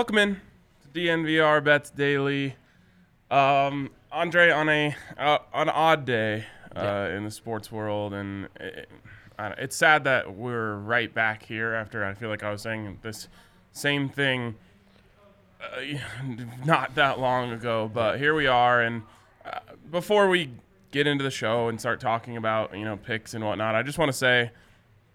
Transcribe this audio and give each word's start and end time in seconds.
Welcome 0.00 0.16
in 0.16 0.40
to 0.80 0.98
DNVR 0.98 1.62
Bets 1.62 1.90
Daily. 1.90 2.56
Um, 3.30 3.90
Andre 4.10 4.50
on 4.50 4.70
a 4.70 4.96
uh, 5.18 5.36
on 5.52 5.68
an 5.68 5.74
odd 5.74 6.06
day 6.06 6.46
uh, 6.74 6.80
Yeah. 6.80 7.16
in 7.18 7.24
the 7.24 7.30
sports 7.30 7.70
world, 7.70 8.14
and 8.14 8.48
it, 8.58 8.88
I 9.38 9.50
don't- 9.50 9.58
it's 9.58 9.76
sad 9.76 10.04
that 10.04 10.34
we're 10.34 10.76
right 10.76 11.12
back 11.12 11.42
here 11.44 11.74
after 11.74 12.02
I 12.02 12.14
feel 12.14 12.30
like 12.30 12.42
I 12.42 12.50
was 12.50 12.62
saying 12.62 13.00
this 13.02 13.28
same 13.72 14.08
thing 14.08 14.54
uh, 15.62 15.98
not 16.64 16.94
that 16.94 17.18
long 17.20 17.52
ago, 17.52 17.90
but 17.92 18.18
here 18.18 18.34
we 18.34 18.46
are. 18.46 18.80
And 18.80 19.02
uh, 19.44 19.58
before 19.90 20.30
we 20.30 20.48
get 20.92 21.06
into 21.06 21.24
the 21.24 21.30
show 21.30 21.68
and 21.68 21.78
start 21.78 22.00
talking 22.00 22.38
about 22.38 22.74
you 22.74 22.86
know 22.86 22.96
picks 22.96 23.34
and 23.34 23.44
whatnot, 23.44 23.74
I 23.74 23.82
just 23.82 23.98
want 23.98 24.08
to 24.08 24.16
say 24.16 24.50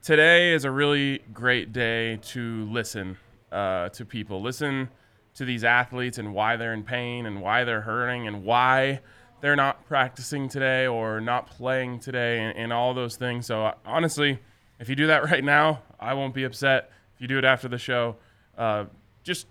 today 0.03 0.53
is 0.53 0.63
a 0.63 0.69
really 0.69 1.23
great 1.33 1.73
day 1.73 2.17
to 2.17 2.65
listen 2.71 3.17
uh, 3.55 3.89
to 3.89 4.05
people. 4.05 4.41
Listen 4.41 4.89
to 5.35 5.45
these 5.45 5.63
athletes 5.63 6.17
and 6.17 6.33
why 6.33 6.57
they're 6.57 6.73
in 6.73 6.83
pain 6.83 7.25
and 7.25 7.41
why 7.41 7.63
they're 7.63 7.81
hurting 7.81 8.27
and 8.27 8.43
why 8.43 8.99
they're 9.41 9.55
not 9.55 9.85
practicing 9.87 10.49
today 10.49 10.87
or 10.87 11.21
not 11.21 11.47
playing 11.47 11.99
today 11.99 12.39
and, 12.39 12.57
and 12.57 12.73
all 12.73 12.93
those 12.93 13.15
things. 13.15 13.45
So, 13.45 13.73
honestly, 13.85 14.39
if 14.79 14.89
you 14.89 14.95
do 14.95 15.07
that 15.07 15.23
right 15.31 15.43
now, 15.43 15.81
I 15.99 16.13
won't 16.13 16.33
be 16.33 16.43
upset. 16.43 16.91
If 17.15 17.21
you 17.21 17.27
do 17.27 17.37
it 17.37 17.45
after 17.45 17.69
the 17.69 17.77
show, 17.77 18.17
uh, 18.57 18.85
just 19.23 19.47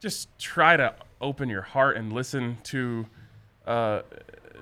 just 0.00 0.28
try 0.38 0.76
to 0.76 0.94
open 1.20 1.48
your 1.48 1.62
heart 1.62 1.96
and 1.96 2.12
listen 2.12 2.58
to 2.64 3.06
uh, 3.66 4.02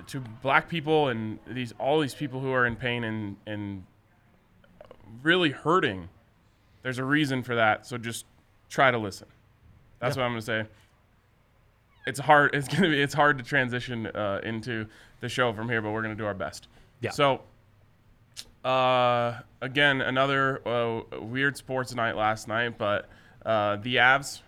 to 0.07 0.21
black 0.41 0.69
people 0.69 1.09
and 1.09 1.39
these 1.47 1.73
all 1.79 1.99
these 1.99 2.15
people 2.15 2.39
who 2.39 2.51
are 2.51 2.65
in 2.65 2.75
pain 2.75 3.03
and 3.03 3.35
and 3.45 3.83
really 5.21 5.51
hurting. 5.51 6.07
There's 6.81 6.97
a 6.97 7.03
reason 7.03 7.43
for 7.43 7.55
that. 7.55 7.85
So 7.85 7.97
just 7.97 8.25
try 8.69 8.91
to 8.91 8.97
listen. 8.97 9.27
That's 9.99 10.15
what 10.15 10.23
I'm 10.23 10.31
gonna 10.31 10.41
say. 10.41 10.65
It's 12.07 12.19
hard. 12.19 12.55
It's 12.55 12.67
gonna 12.67 12.89
be. 12.89 13.01
It's 13.01 13.13
hard 13.13 13.37
to 13.37 13.43
transition 13.43 14.07
uh, 14.07 14.41
into 14.43 14.87
the 15.19 15.29
show 15.29 15.53
from 15.53 15.69
here, 15.69 15.81
but 15.81 15.91
we're 15.91 16.01
gonna 16.01 16.15
do 16.15 16.25
our 16.25 16.33
best. 16.33 16.67
Yeah. 17.01 17.11
So, 17.11 17.41
uh, 18.63 19.39
again, 19.61 20.01
another 20.01 20.67
uh, 20.67 21.01
weird 21.19 21.57
sports 21.57 21.93
night 21.93 22.15
last 22.15 22.47
night, 22.47 22.77
but 22.77 23.09
uh, 23.45 23.77
the 23.77 23.97
Avs. 23.97 24.41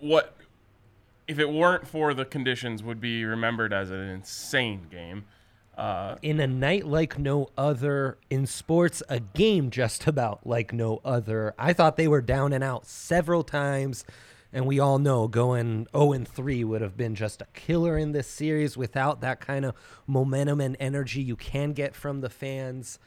What 0.00 0.36
if 1.26 1.38
it 1.38 1.50
weren't 1.50 1.86
for 1.86 2.14
the 2.14 2.24
conditions 2.24 2.82
would 2.82 3.00
be 3.00 3.24
remembered 3.24 3.72
as 3.72 3.90
an 3.90 4.00
insane 4.00 4.86
game. 4.90 5.24
Uh, 5.76 6.16
In 6.22 6.38
a 6.40 6.46
night 6.46 6.86
like 6.86 7.18
no 7.18 7.48
other, 7.58 8.18
in 8.30 8.46
sports, 8.46 9.02
a 9.08 9.18
game 9.20 9.70
just 9.70 10.06
about 10.06 10.46
like 10.46 10.72
no 10.72 11.00
other. 11.04 11.54
I 11.58 11.72
thought 11.72 11.96
they 11.96 12.08
were 12.08 12.22
down 12.22 12.52
and 12.52 12.62
out 12.62 12.86
several 12.86 13.42
times, 13.42 14.04
and 14.52 14.66
we 14.66 14.78
all 14.78 14.98
know 15.00 15.26
going 15.26 15.88
0 15.92 16.12
and 16.12 16.28
3 16.28 16.62
would 16.62 16.80
have 16.80 16.96
been 16.96 17.16
just 17.16 17.42
a 17.42 17.46
killer 17.54 17.98
in 17.98 18.12
this 18.12 18.28
series 18.28 18.76
without 18.76 19.20
that 19.22 19.40
kind 19.40 19.64
of 19.64 19.74
momentum 20.06 20.60
and 20.60 20.76
energy 20.78 21.20
you 21.22 21.34
can 21.34 21.72
get 21.72 21.96
from 21.96 22.20
the 22.20 22.30
fans. 22.30 23.00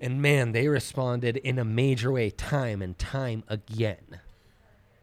And 0.00 0.20
man, 0.20 0.52
they 0.52 0.66
responded 0.68 1.36
in 1.38 1.58
a 1.58 1.64
major 1.64 2.10
way 2.12 2.30
time 2.30 2.82
and 2.82 2.98
time 2.98 3.44
again. 3.48 4.20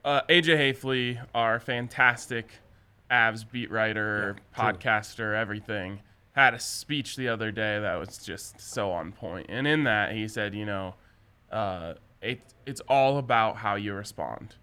uh, 0.03 0.21
AJ 0.27 0.73
Haefele, 0.75 1.25
our 1.33 1.59
fantastic 1.61 2.49
Avs 3.09 3.49
beat 3.49 3.71
writer, 3.71 4.35
podcaster, 4.55 5.33
everything, 5.35 5.99
had 6.33 6.53
a 6.53 6.59
speech 6.59 7.15
the 7.15 7.29
other 7.29 7.51
day 7.51 7.79
that 7.79 7.95
was 7.95 8.17
just 8.17 8.59
so 8.59 8.91
on 8.91 9.11
point. 9.11 9.47
And 9.49 9.65
in 9.65 9.83
that, 9.85 10.13
he 10.13 10.27
said, 10.27 10.53
you 10.53 10.65
know, 10.65 10.95
uh, 11.51 11.93
it, 12.21 12.41
it's 12.65 12.81
all 12.81 13.17
about 13.17 13.57
how 13.57 13.75
you 13.75 13.93
respond. 13.93 14.55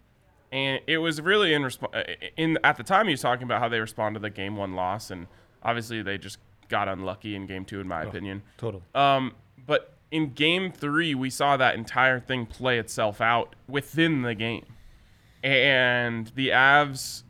And 0.52 0.80
it 0.86 0.98
was 0.98 1.20
really 1.20 1.54
in 1.54 1.62
response. 1.62 1.94
In 2.36 2.58
at 2.64 2.76
the 2.76 2.82
time, 2.82 3.06
he 3.06 3.12
was 3.12 3.20
talking 3.20 3.44
about 3.44 3.60
how 3.60 3.68
they 3.68 3.78
responded 3.78 4.18
to 4.18 4.22
the 4.22 4.30
game 4.30 4.56
one 4.56 4.74
loss, 4.74 5.12
and 5.12 5.28
obviously 5.62 6.02
they 6.02 6.18
just 6.18 6.38
got 6.68 6.88
unlucky 6.88 7.36
in 7.36 7.46
game 7.46 7.64
two, 7.64 7.80
in 7.80 7.86
my 7.86 8.02
opinion. 8.02 8.42
Totally. 8.58 8.82
Um, 8.94 9.34
but 9.64 9.94
in 10.10 10.32
game 10.32 10.72
three, 10.72 11.14
we 11.14 11.30
saw 11.30 11.56
that 11.56 11.76
entire 11.76 12.18
thing 12.18 12.46
play 12.46 12.80
itself 12.80 13.20
out 13.20 13.54
within 13.68 14.22
the 14.22 14.34
game. 14.34 14.66
And 15.44 16.32
the 16.34 16.48
Avs 16.48 17.22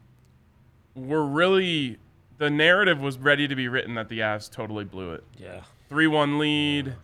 were 0.94 1.24
really, 1.24 1.98
the 2.40 2.48
narrative 2.48 3.00
was 3.02 3.18
ready 3.18 3.46
to 3.46 3.54
be 3.54 3.68
written 3.68 3.94
that 3.96 4.08
the 4.08 4.20
Avs 4.20 4.50
totally 4.50 4.84
blew 4.84 5.12
it. 5.12 5.22
Yeah. 5.36 5.60
3 5.90 6.06
1 6.06 6.38
lead. 6.38 6.94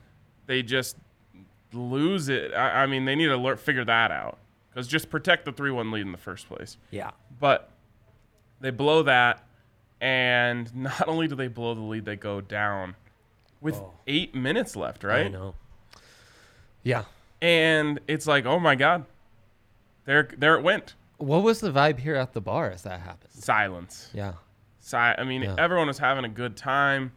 They 0.47 0.63
just 0.63 0.97
lose 1.75 2.31
it. 2.31 2.55
I, 2.55 2.85
I 2.85 2.87
mean, 2.87 3.05
they 3.05 3.15
need 3.15 3.27
to 3.27 3.37
lear- 3.37 3.59
figure 3.59 3.85
that 3.85 4.11
out. 4.11 4.39
Because 4.71 4.89
just 4.89 5.11
protect 5.11 5.45
the 5.45 5.53
3 5.53 5.71
1 5.71 5.91
lead 5.91 6.01
in 6.07 6.13
the 6.13 6.17
first 6.19 6.49
place. 6.49 6.79
Yeah. 6.91 7.11
But 7.39 7.69
they 8.63 8.71
blow 8.71 9.03
that, 9.03 9.45
and 10.01 10.75
not 10.75 11.07
only 11.07 11.29
do 11.29 11.35
they 11.35 11.49
blow 11.49 11.75
the 11.75 11.83
lead, 11.83 12.07
they 12.07 12.17
go 12.17 12.41
down 12.41 12.97
with 13.61 13.75
Oh. 13.77 13.93
eight 14.07 14.35
minutes 14.35 14.75
left, 14.75 15.05
right? 15.05 15.27
I 15.27 15.29
know. 15.29 15.55
Yeah. 16.83 17.05
And 17.43 18.01
it's 18.09 18.27
like, 18.27 18.47
oh 18.47 18.59
my 18.59 18.75
god, 18.75 19.05
there, 20.07 20.31
there 20.39 20.57
it 20.57 20.63
went. 20.63 20.95
What 21.19 21.43
was 21.43 21.61
the 21.61 21.71
vibe 21.71 21.99
here 21.99 22.15
at 22.15 22.33
the 22.33 22.41
bar 22.41 22.71
as 22.71 22.83
that 22.85 23.01
happened? 23.01 23.33
Silence. 23.33 24.09
Yeah. 24.15 24.33
Si- 24.87 24.97
I 24.97 25.25
mean, 25.25 25.43
Yeah. 25.43 25.57
everyone 25.59 25.89
was 25.89 25.99
having 25.99 26.25
a 26.25 26.29
good 26.29 26.57
time, 26.57 27.11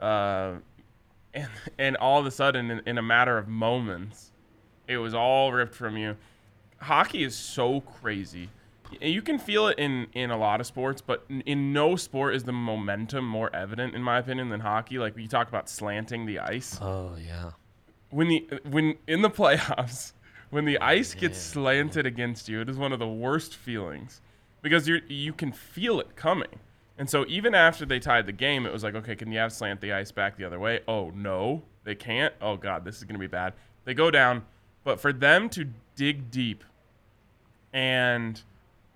uh, 0.00 0.52
and 1.34 1.48
and 1.76 1.96
all 1.96 2.20
of 2.20 2.26
a 2.26 2.30
sudden, 2.30 2.70
in, 2.70 2.80
in 2.86 2.98
a 2.98 3.02
matter 3.02 3.36
of 3.36 3.48
moments, 3.48 4.30
it 4.86 4.98
was 4.98 5.12
all 5.12 5.52
ripped 5.52 5.74
from 5.74 5.96
you. 5.96 6.16
Hockey 6.78 7.24
is 7.24 7.34
so 7.34 7.80
crazy. 7.80 8.48
You 9.00 9.22
can 9.22 9.38
feel 9.40 9.66
it 9.66 9.76
in 9.78 10.06
in 10.12 10.30
a 10.30 10.36
lot 10.36 10.60
of 10.60 10.66
sports, 10.68 11.00
but 11.00 11.24
in, 11.28 11.40
in 11.42 11.72
no 11.72 11.96
sport 11.96 12.36
is 12.36 12.44
the 12.44 12.52
momentum 12.52 13.24
more 13.26 13.50
evident, 13.54 13.96
in 13.96 14.02
my 14.04 14.18
opinion, 14.18 14.48
than 14.50 14.60
hockey. 14.60 14.96
Like 15.00 15.16
we 15.16 15.26
talk 15.26 15.48
about 15.48 15.68
slanting 15.68 16.26
the 16.26 16.38
ice. 16.38 16.78
Oh, 16.80 17.16
yeah. 17.16 17.50
when 18.10 18.28
the 18.28 18.60
when 18.64 18.96
in 19.08 19.22
the 19.22 19.30
playoffs 19.30 20.12
when 20.50 20.64
the 20.64 20.78
ice 20.78 21.14
gets 21.14 21.38
slanted 21.38 22.06
against 22.06 22.48
you 22.48 22.60
it 22.60 22.68
is 22.68 22.76
one 22.76 22.92
of 22.92 22.98
the 23.00 23.06
worst 23.08 23.54
feelings 23.56 24.20
because 24.62 24.86
you 24.88 25.00
you 25.08 25.32
can 25.32 25.50
feel 25.52 26.00
it 26.00 26.14
coming 26.16 26.58
and 27.00 27.10
so 27.10 27.24
even 27.26 27.54
after 27.54 27.84
they 27.84 27.98
tied 27.98 28.26
the 28.26 28.32
game 28.32 28.64
it 28.64 28.72
was 28.72 28.84
like 28.84 28.94
okay 28.94 29.16
can 29.16 29.28
the 29.30 29.36
Avs 29.36 29.52
slant 29.52 29.80
the 29.80 29.92
ice 29.92 30.12
back 30.12 30.36
the 30.36 30.44
other 30.44 30.60
way 30.60 30.80
oh 30.86 31.10
no 31.10 31.62
they 31.82 31.96
can't 31.96 32.32
oh 32.40 32.56
god 32.56 32.84
this 32.84 32.98
is 32.98 33.04
going 33.04 33.14
to 33.14 33.20
be 33.20 33.26
bad 33.26 33.54
they 33.84 33.94
go 33.94 34.10
down 34.10 34.44
but 34.84 35.00
for 35.00 35.12
them 35.12 35.48
to 35.48 35.66
dig 35.96 36.30
deep 36.30 36.62
and 37.72 38.42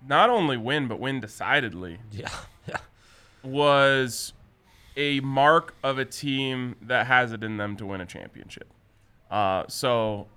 not 0.07 0.29
only 0.29 0.55
win 0.55 0.87
but 0.87 0.99
win 0.99 1.19
decidedly 1.19 1.99
Yeah. 2.11 2.29
Yeah. 2.67 2.77
was 3.43 4.33
a 4.97 5.19
mark 5.21 5.75
of 5.83 5.97
a 5.97 6.05
team 6.05 6.75
that 6.83 7.07
has 7.07 7.31
it 7.33 7.43
in 7.43 7.57
them 7.57 7.75
to 7.77 7.85
win 7.85 8.01
a 8.01 8.05
championship. 8.05 8.67
Uh, 9.29 9.63
so 9.67 10.27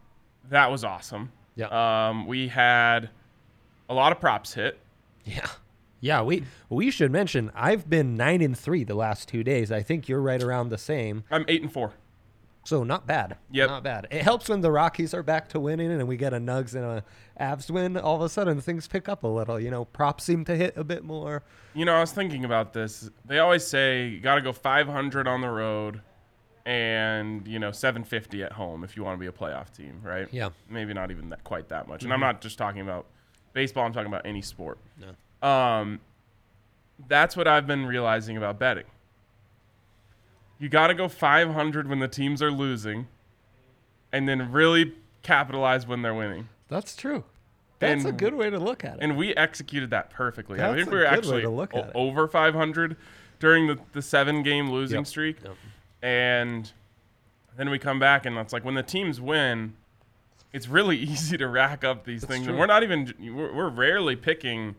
that 0.49 0.71
was 0.71 0.85
awesome. 0.85 1.31
Yeah. 1.55 1.69
Um, 2.09 2.27
we 2.27 2.49
had 2.49 3.11
a 3.89 3.95
lot 3.95 4.13
of 4.13 4.21
props 4.21 4.55
hit. 4.55 4.79
Yeah. 5.25 5.47
Yeah, 6.01 6.23
we 6.23 6.45
we 6.69 6.91
should 6.91 7.11
mention 7.11 7.51
I've 7.55 7.89
been 7.89 8.17
9 8.17 8.41
and 8.41 8.59
3 8.59 8.85
the 8.85 8.95
last 8.95 9.29
2 9.29 9.43
days. 9.43 9.73
I 9.73 9.83
think 9.83 10.09
you're 10.09 10.21
right 10.21 10.43
around 10.43 10.69
the 10.69 10.79
same. 10.79 11.25
I'm 11.31 11.45
eight 11.49 11.63
and 11.63 11.73
four. 11.73 11.93
So 12.69 12.85
not 12.85 13.07
bad. 13.07 13.39
Yep. 13.51 13.69
Not 13.71 13.83
bad. 13.83 14.09
It 14.11 14.21
helps 14.21 14.51
when 14.51 14.61
the 14.61 14.71
Rockies 14.71 15.15
are 15.15 15.23
back 15.23 15.49
to 15.49 15.61
winning 15.61 15.91
and 15.91 16.07
we 16.07 16.19
get 16.19 16.35
a 16.35 16.37
Nugs 16.37 16.75
and 16.75 16.85
a 16.85 17.05
Avs 17.41 17.71
win. 17.71 17.97
All 17.97 18.17
of 18.17 18.21
a 18.21 18.29
sudden 18.29 18.61
things 18.61 18.87
pick 18.87 19.09
up 19.09 19.25
a 19.25 19.27
little. 19.27 19.59
You 19.59 19.71
know, 19.71 19.87
props 19.87 20.25
seem 20.25 20.45
to 20.45 20.55
hit 20.55 20.77
a 20.77 20.85
bit 20.85 21.03
more. 21.03 21.43
You 21.73 21.87
know, 21.87 21.95
I 21.95 22.01
was 22.01 22.13
thinking 22.13 22.45
about 22.45 22.75
this. 22.75 23.09
They 23.25 23.39
always 23.39 23.67
say 23.67 24.09
you 24.09 24.21
got 24.21 24.35
to 24.35 24.43
go 24.43 24.53
500 24.53 25.27
on 25.27 25.41
the 25.41 25.49
road 25.49 26.03
and, 26.67 27.49
you 27.49 27.59
know, 27.59 27.73
750 27.73 28.43
at 28.43 28.53
home 28.53 28.85
if 28.85 28.99
you 28.99 29.03
want 29.03 29.15
to 29.15 29.19
be 29.19 29.29
a 29.29 29.33
playoff 29.33 29.75
team, 29.75 30.03
right? 30.05 30.29
Yeah. 30.31 30.51
Maybe 30.69 30.93
not 30.93 31.11
even 31.11 31.31
that 31.31 31.45
quite 31.45 31.71
that 31.71 31.89
much. 31.89 32.03
And 32.03 32.13
I'm 32.13 32.19
mm-hmm. 32.19 32.27
not 32.27 32.43
just 32.43 32.59
talking 32.59 32.83
about 32.83 33.07
baseball, 33.55 33.87
I'm 33.87 33.95
talking 33.95 34.13
about 34.13 34.27
any 34.27 34.43
sport. 34.43 34.77
No. 35.01 35.13
Um, 35.43 36.01
that's 37.09 37.37
what 37.37 37.47
I've 37.47 37.67
been 37.67 37.87
realizing 37.87 38.37
about 38.37 38.59
betting. 38.59 38.85
You 40.59 40.69
got 40.69 40.89
to 40.89 40.95
go 40.95 41.09
500 41.09 41.89
when 41.89 42.01
the 42.01 42.09
teams 42.09 42.43
are 42.43 42.51
losing, 42.51 43.07
and 44.13 44.29
then 44.29 44.51
really 44.51 44.95
capitalize 45.23 45.87
when 45.87 46.03
they're 46.03 46.15
winning. 46.15 46.49
That's 46.69 46.97
true. 46.97 47.25
That's 47.79 48.05
a 48.05 48.11
good 48.11 48.35
way 48.35 48.51
to 48.51 48.59
look 48.59 48.85
at 48.85 48.95
it. 48.95 48.99
And 49.03 49.17
we 49.17 49.33
executed 49.37 49.91
that 49.91 50.11
perfectly. 50.11 50.61
I 50.61 50.75
think 50.75 50.91
we 50.91 50.99
were 50.99 51.07
actually 51.07 51.43
to 51.43 51.49
look 51.51 51.73
o- 51.75 51.79
at 51.79 51.93
over 51.95 52.27
500 52.27 52.97
during 53.39 53.69
the, 53.69 53.79
the 53.93 54.03
seven 54.03 54.43
game 54.43 54.69
losing 54.71 54.99
Yep. 54.99 55.07
streak. 55.07 55.37
Yep. 55.45 55.55
And 56.03 56.73
then 57.57 57.71
we 57.71 57.79
come 57.79 58.01
back, 58.01 58.27
and 58.27 58.37
it's 58.39 58.53
like 58.53 58.65
when 58.65 58.75
the 58.75 58.83
teams 58.83 59.21
win, 59.21 59.75
it's 60.53 60.67
really 60.67 60.97
easy 60.99 61.37
to 61.39 61.47
rack 61.47 61.85
up 61.85 62.05
these 62.05 62.25
things. 62.25 62.43
true. 62.47 62.51
And 62.55 62.59
we're 62.59 62.67
not 62.67 62.83
even, 62.83 63.15
we're, 63.21 63.55
we're 63.55 63.69
rarely 63.69 64.17
picking, 64.17 64.75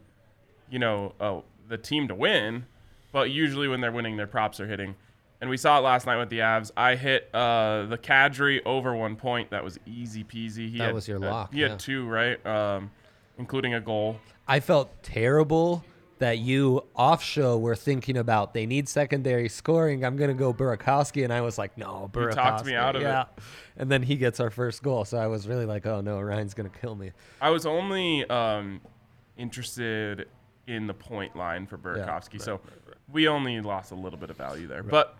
you 0.70 0.80
know, 0.80 1.14
oh, 1.20 1.44
the 1.68 1.78
team 1.78 2.08
to 2.08 2.16
win, 2.16 2.66
but 3.12 3.32
usually 3.32 3.68
when 3.68 3.82
they're 3.82 3.92
winning, 3.92 4.18
their 4.18 4.28
props 4.28 4.60
are 4.60 4.68
hitting. 4.68 4.96
And 5.42 5.50
we 5.50 5.56
saw 5.56 5.78
it 5.78 5.82
last 5.82 6.06
night 6.06 6.18
with 6.18 6.30
the 6.30 6.40
Avs. 6.40 6.72
I 6.76 6.96
hit 6.96 7.30
uh, 7.34 7.86
the 7.86 7.98
Kadri 7.98 8.60
over 8.66 8.94
one 8.94 9.16
point. 9.16 9.52
That 9.52 9.64
was 9.64 9.80
easy 9.86 10.24
peasy. 10.24 10.70
He 10.70 10.78
That 10.78 10.88
had, 10.88 10.94
was 10.94 11.08
your 11.08 11.24
uh, 11.24 11.30
lock, 11.30 11.54
he 11.54 11.62
had 11.62 11.80
two, 11.80 12.06
right? 12.08 12.46
Um, 12.46 12.92
including 13.38 13.74
a 13.74 13.80
goal. 13.80 14.20
I 14.48 14.60
felt 14.60 15.02
terrible 15.02 15.86
that 16.18 16.40
you 16.40 16.84
off 16.96 17.24
show 17.24 17.58
were 17.58 17.78
thinking 17.78 18.18
about 18.18 18.54
they 18.54 18.66
need 18.66 18.90
secondary 18.90 19.48
scoring. 19.48 20.04
I'm 20.04 20.18
gonna 20.18 20.34
go 20.34 20.54
Burakovsky, 20.54 21.24
and 21.24 21.32
I 21.32 21.40
was 21.40 21.58
like, 21.58 21.78
no, 21.78 22.10
Burakowski. 22.12 22.32
Burakovsky. 22.32 22.36
talked 22.36 22.66
me 22.66 22.76
out 22.76 22.96
of 22.98 23.02
it. 23.02 23.44
And 23.78 23.90
then 23.90 24.04
he 24.04 24.18
gets 24.18 24.42
our 24.42 24.50
first 24.50 24.84
goal, 24.84 25.06
so 25.06 25.18
I 25.18 25.28
was 25.28 25.48
really 25.48 25.66
like, 25.66 25.86
oh 25.86 26.02
no, 26.02 26.20
Ryan's 26.20 26.54
gonna 26.54 26.68
kill 26.68 26.96
me. 26.96 27.12
I 27.40 27.50
was 27.50 27.66
only 27.66 28.30
um, 28.30 28.82
interested 29.38 30.28
in 30.70 30.88
the 30.88 30.94
point 30.94 31.36
line 31.36 31.66
for 31.66 31.78
Burakovsky, 31.78 32.34
right, 32.34 32.42
so 32.42 32.62
we 33.12 33.28
only 33.28 33.60
lost 33.60 33.92
a 33.92 33.96
little 33.96 34.20
bit 34.20 34.30
of 34.30 34.38
value 34.38 34.68
there. 34.68 34.84
But 34.84 35.18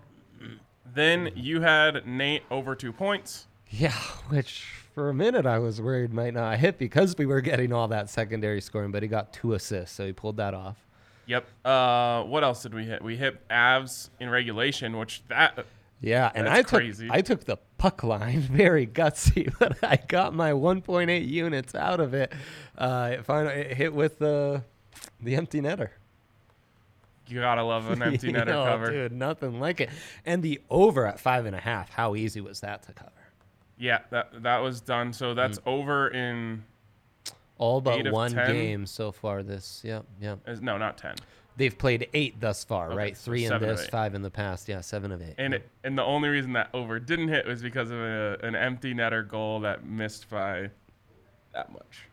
then 0.94 1.32
you 1.36 1.62
had 1.62 2.06
Nate 2.06 2.44
over 2.52 2.76
two 2.76 2.94
points. 2.94 3.48
Yeah, 3.70 3.94
which 4.30 4.66
for 4.94 5.10
a 5.10 5.14
minute 5.14 5.46
I 5.46 5.60
was 5.60 5.82
worried 5.82 6.14
might 6.14 6.34
not 6.34 6.58
hit 6.58 6.78
because 6.78 7.16
we 7.18 7.26
were 7.26 7.42
getting 7.42 7.72
all 7.74 7.88
that 7.90 8.10
secondary 8.10 8.62
scoring, 8.62 8.92
but 8.92 9.04
he 9.04 9.10
got 9.10 9.34
two 9.34 9.54
assists, 9.54 9.96
so 9.96 10.06
he 10.06 10.14
pulled 10.14 10.38
that 10.38 10.54
off. 10.54 10.78
Yep. 11.28 11.48
Uh, 11.64 12.24
what 12.24 12.44
else 12.44 12.64
did 12.64 12.74
we 12.74 12.86
hit? 12.86 13.04
We 13.04 13.16
hit 13.16 13.48
Avs 13.50 14.10
in 14.20 14.30
regulation, 14.30 14.98
which 14.98 15.22
that 15.28 15.66
Yeah, 16.02 16.32
and 16.34 16.50
I 16.50 16.64
took 16.64 16.80
crazy. 16.80 17.08
I 17.12 17.22
took 17.22 17.46
the 17.46 17.58
puck 17.78 18.04
line 18.04 18.40
very 18.52 18.88
gutsy, 18.88 19.54
but 19.60 19.78
I 19.84 19.98
got 20.08 20.34
my 20.34 20.52
1.8 20.52 21.28
units 21.28 21.76
out 21.76 22.00
of 22.00 22.16
it. 22.16 22.34
Uh, 22.76 23.12
it 23.14 23.26
finally 23.26 23.56
it 23.56 23.78
hit 23.78 23.94
with 23.94 24.18
the 24.18 24.64
the 25.22 25.36
empty 25.36 25.62
netter. 25.62 25.90
you 27.28 27.40
gotta 27.40 27.64
love 27.64 27.90
an 27.90 28.02
empty 28.02 28.32
netter 28.34 28.50
Oh, 28.54 28.66
cover. 28.66 28.92
dude, 28.92 29.12
nothing 29.12 29.60
like 29.60 29.82
it. 29.82 29.90
And 30.26 30.42
the 30.42 30.60
over 30.70 31.06
at 31.06 31.20
five 31.20 31.46
and 31.46 31.56
a 31.56 31.60
half. 31.60 31.90
How 31.90 32.16
easy 32.16 32.42
was 32.42 32.60
that 32.62 32.84
to 32.84 32.94
cover? 32.94 33.12
Yeah, 33.78 34.00
that 34.10 34.44
that 34.44 34.58
was 34.60 34.82
done. 34.82 35.14
So 35.14 35.34
that's 35.34 35.60
Mm. 35.60 35.68
over 35.68 36.08
in 36.10 36.64
All 37.58 37.82
but 37.82 38.10
one 38.12 38.32
10? 38.32 38.52
game 38.54 38.86
so 38.86 39.12
far. 39.12 39.44
This, 39.44 39.82
yep, 39.86 40.06
yep. 40.22 40.40
is- 40.48 40.62
no, 40.62 40.78
not 40.78 40.98
ten. 40.98 41.16
They've 41.58 41.78
played 41.78 42.08
eight 42.14 42.40
thus 42.40 42.64
far, 42.64 42.88
Okay, 42.88 42.96
right? 42.96 43.18
so 43.18 43.26
Three 43.26 43.44
in 43.46 43.60
this, 43.62 43.86
five 43.90 44.16
in 44.16 44.22
the 44.22 44.30
past. 44.30 44.70
Yeah, 44.70 44.80
seven 44.80 45.12
of 45.12 45.22
eight. 45.22 45.36
And 45.38 45.52
Yep. 45.54 45.62
it, 45.62 45.70
and 45.84 45.98
the 45.98 46.04
only 46.04 46.30
reason 46.30 46.54
that 46.54 46.70
over 46.74 47.00
didn't 47.00 47.28
hit 47.28 47.46
was 47.46 47.62
because 47.62 47.92
of 47.92 47.98
a, 48.00 48.38
an 48.44 48.56
empty 48.56 48.94
netter 48.94 49.28
goal 49.28 49.60
that 49.62 49.84
missed 49.86 50.30
by 50.30 50.70
that 51.54 51.70
much. 51.74 52.06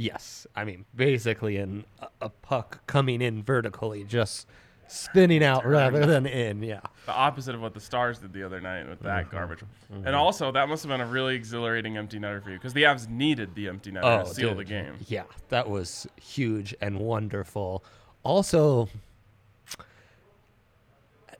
Yes, 0.00 0.46
I 0.54 0.62
mean 0.64 0.84
basically 0.94 1.56
an, 1.56 1.84
a, 1.98 2.06
a 2.22 2.28
puck 2.28 2.86
coming 2.86 3.20
in 3.20 3.42
vertically, 3.42 4.04
just 4.04 4.46
spinning 4.86 5.42
out 5.42 5.66
rather 5.66 6.06
than 6.06 6.24
in. 6.24 6.62
Yeah, 6.62 6.80
The 7.06 7.12
opposite 7.12 7.54
of 7.56 7.60
what 7.60 7.74
the 7.74 7.80
Stars 7.80 8.20
did 8.20 8.32
the 8.32 8.44
other 8.44 8.60
night 8.60 8.88
with 8.88 9.00
Mm-hmm. 9.00 9.08
that 9.08 9.30
garbage. 9.30 9.58
And 9.90 10.14
also, 10.14 10.52
that 10.52 10.68
must 10.68 10.84
have 10.84 10.88
been 10.90 11.00
a 11.00 11.06
really 11.06 11.34
exhilarating 11.34 11.96
empty 11.98 12.18
netter 12.20 12.40
for 12.42 12.50
you 12.50 12.56
because 12.58 12.72
the 12.74 12.84
Avs 12.84 13.08
needed 13.08 13.54
the 13.56 13.66
empty 13.68 13.90
netter 13.90 14.24
to 14.24 14.32
seal 14.34 14.54
the 14.54 14.60
Oh, 14.60 14.64
game. 14.64 14.94
Yeah, 15.08 15.24
that 15.48 15.68
was 15.68 16.06
huge 16.16 16.74
and 16.80 17.00
wonderful. 17.00 17.84
Also, 18.22 18.88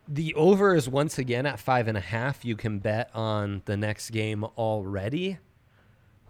the 0.07 0.35
over 0.35 0.75
is 0.75 0.89
once 0.89 1.19
again 1.19 1.47
at 1.47 1.59
five 1.61 1.87
and 1.89 1.97
a 1.97 2.01
half. 2.03 2.45
You 2.45 2.57
can 2.57 2.79
bet 2.81 3.11
on 3.15 3.63
the 3.67 3.77
next 3.77 4.11
game 4.11 4.43
already. 4.45 5.39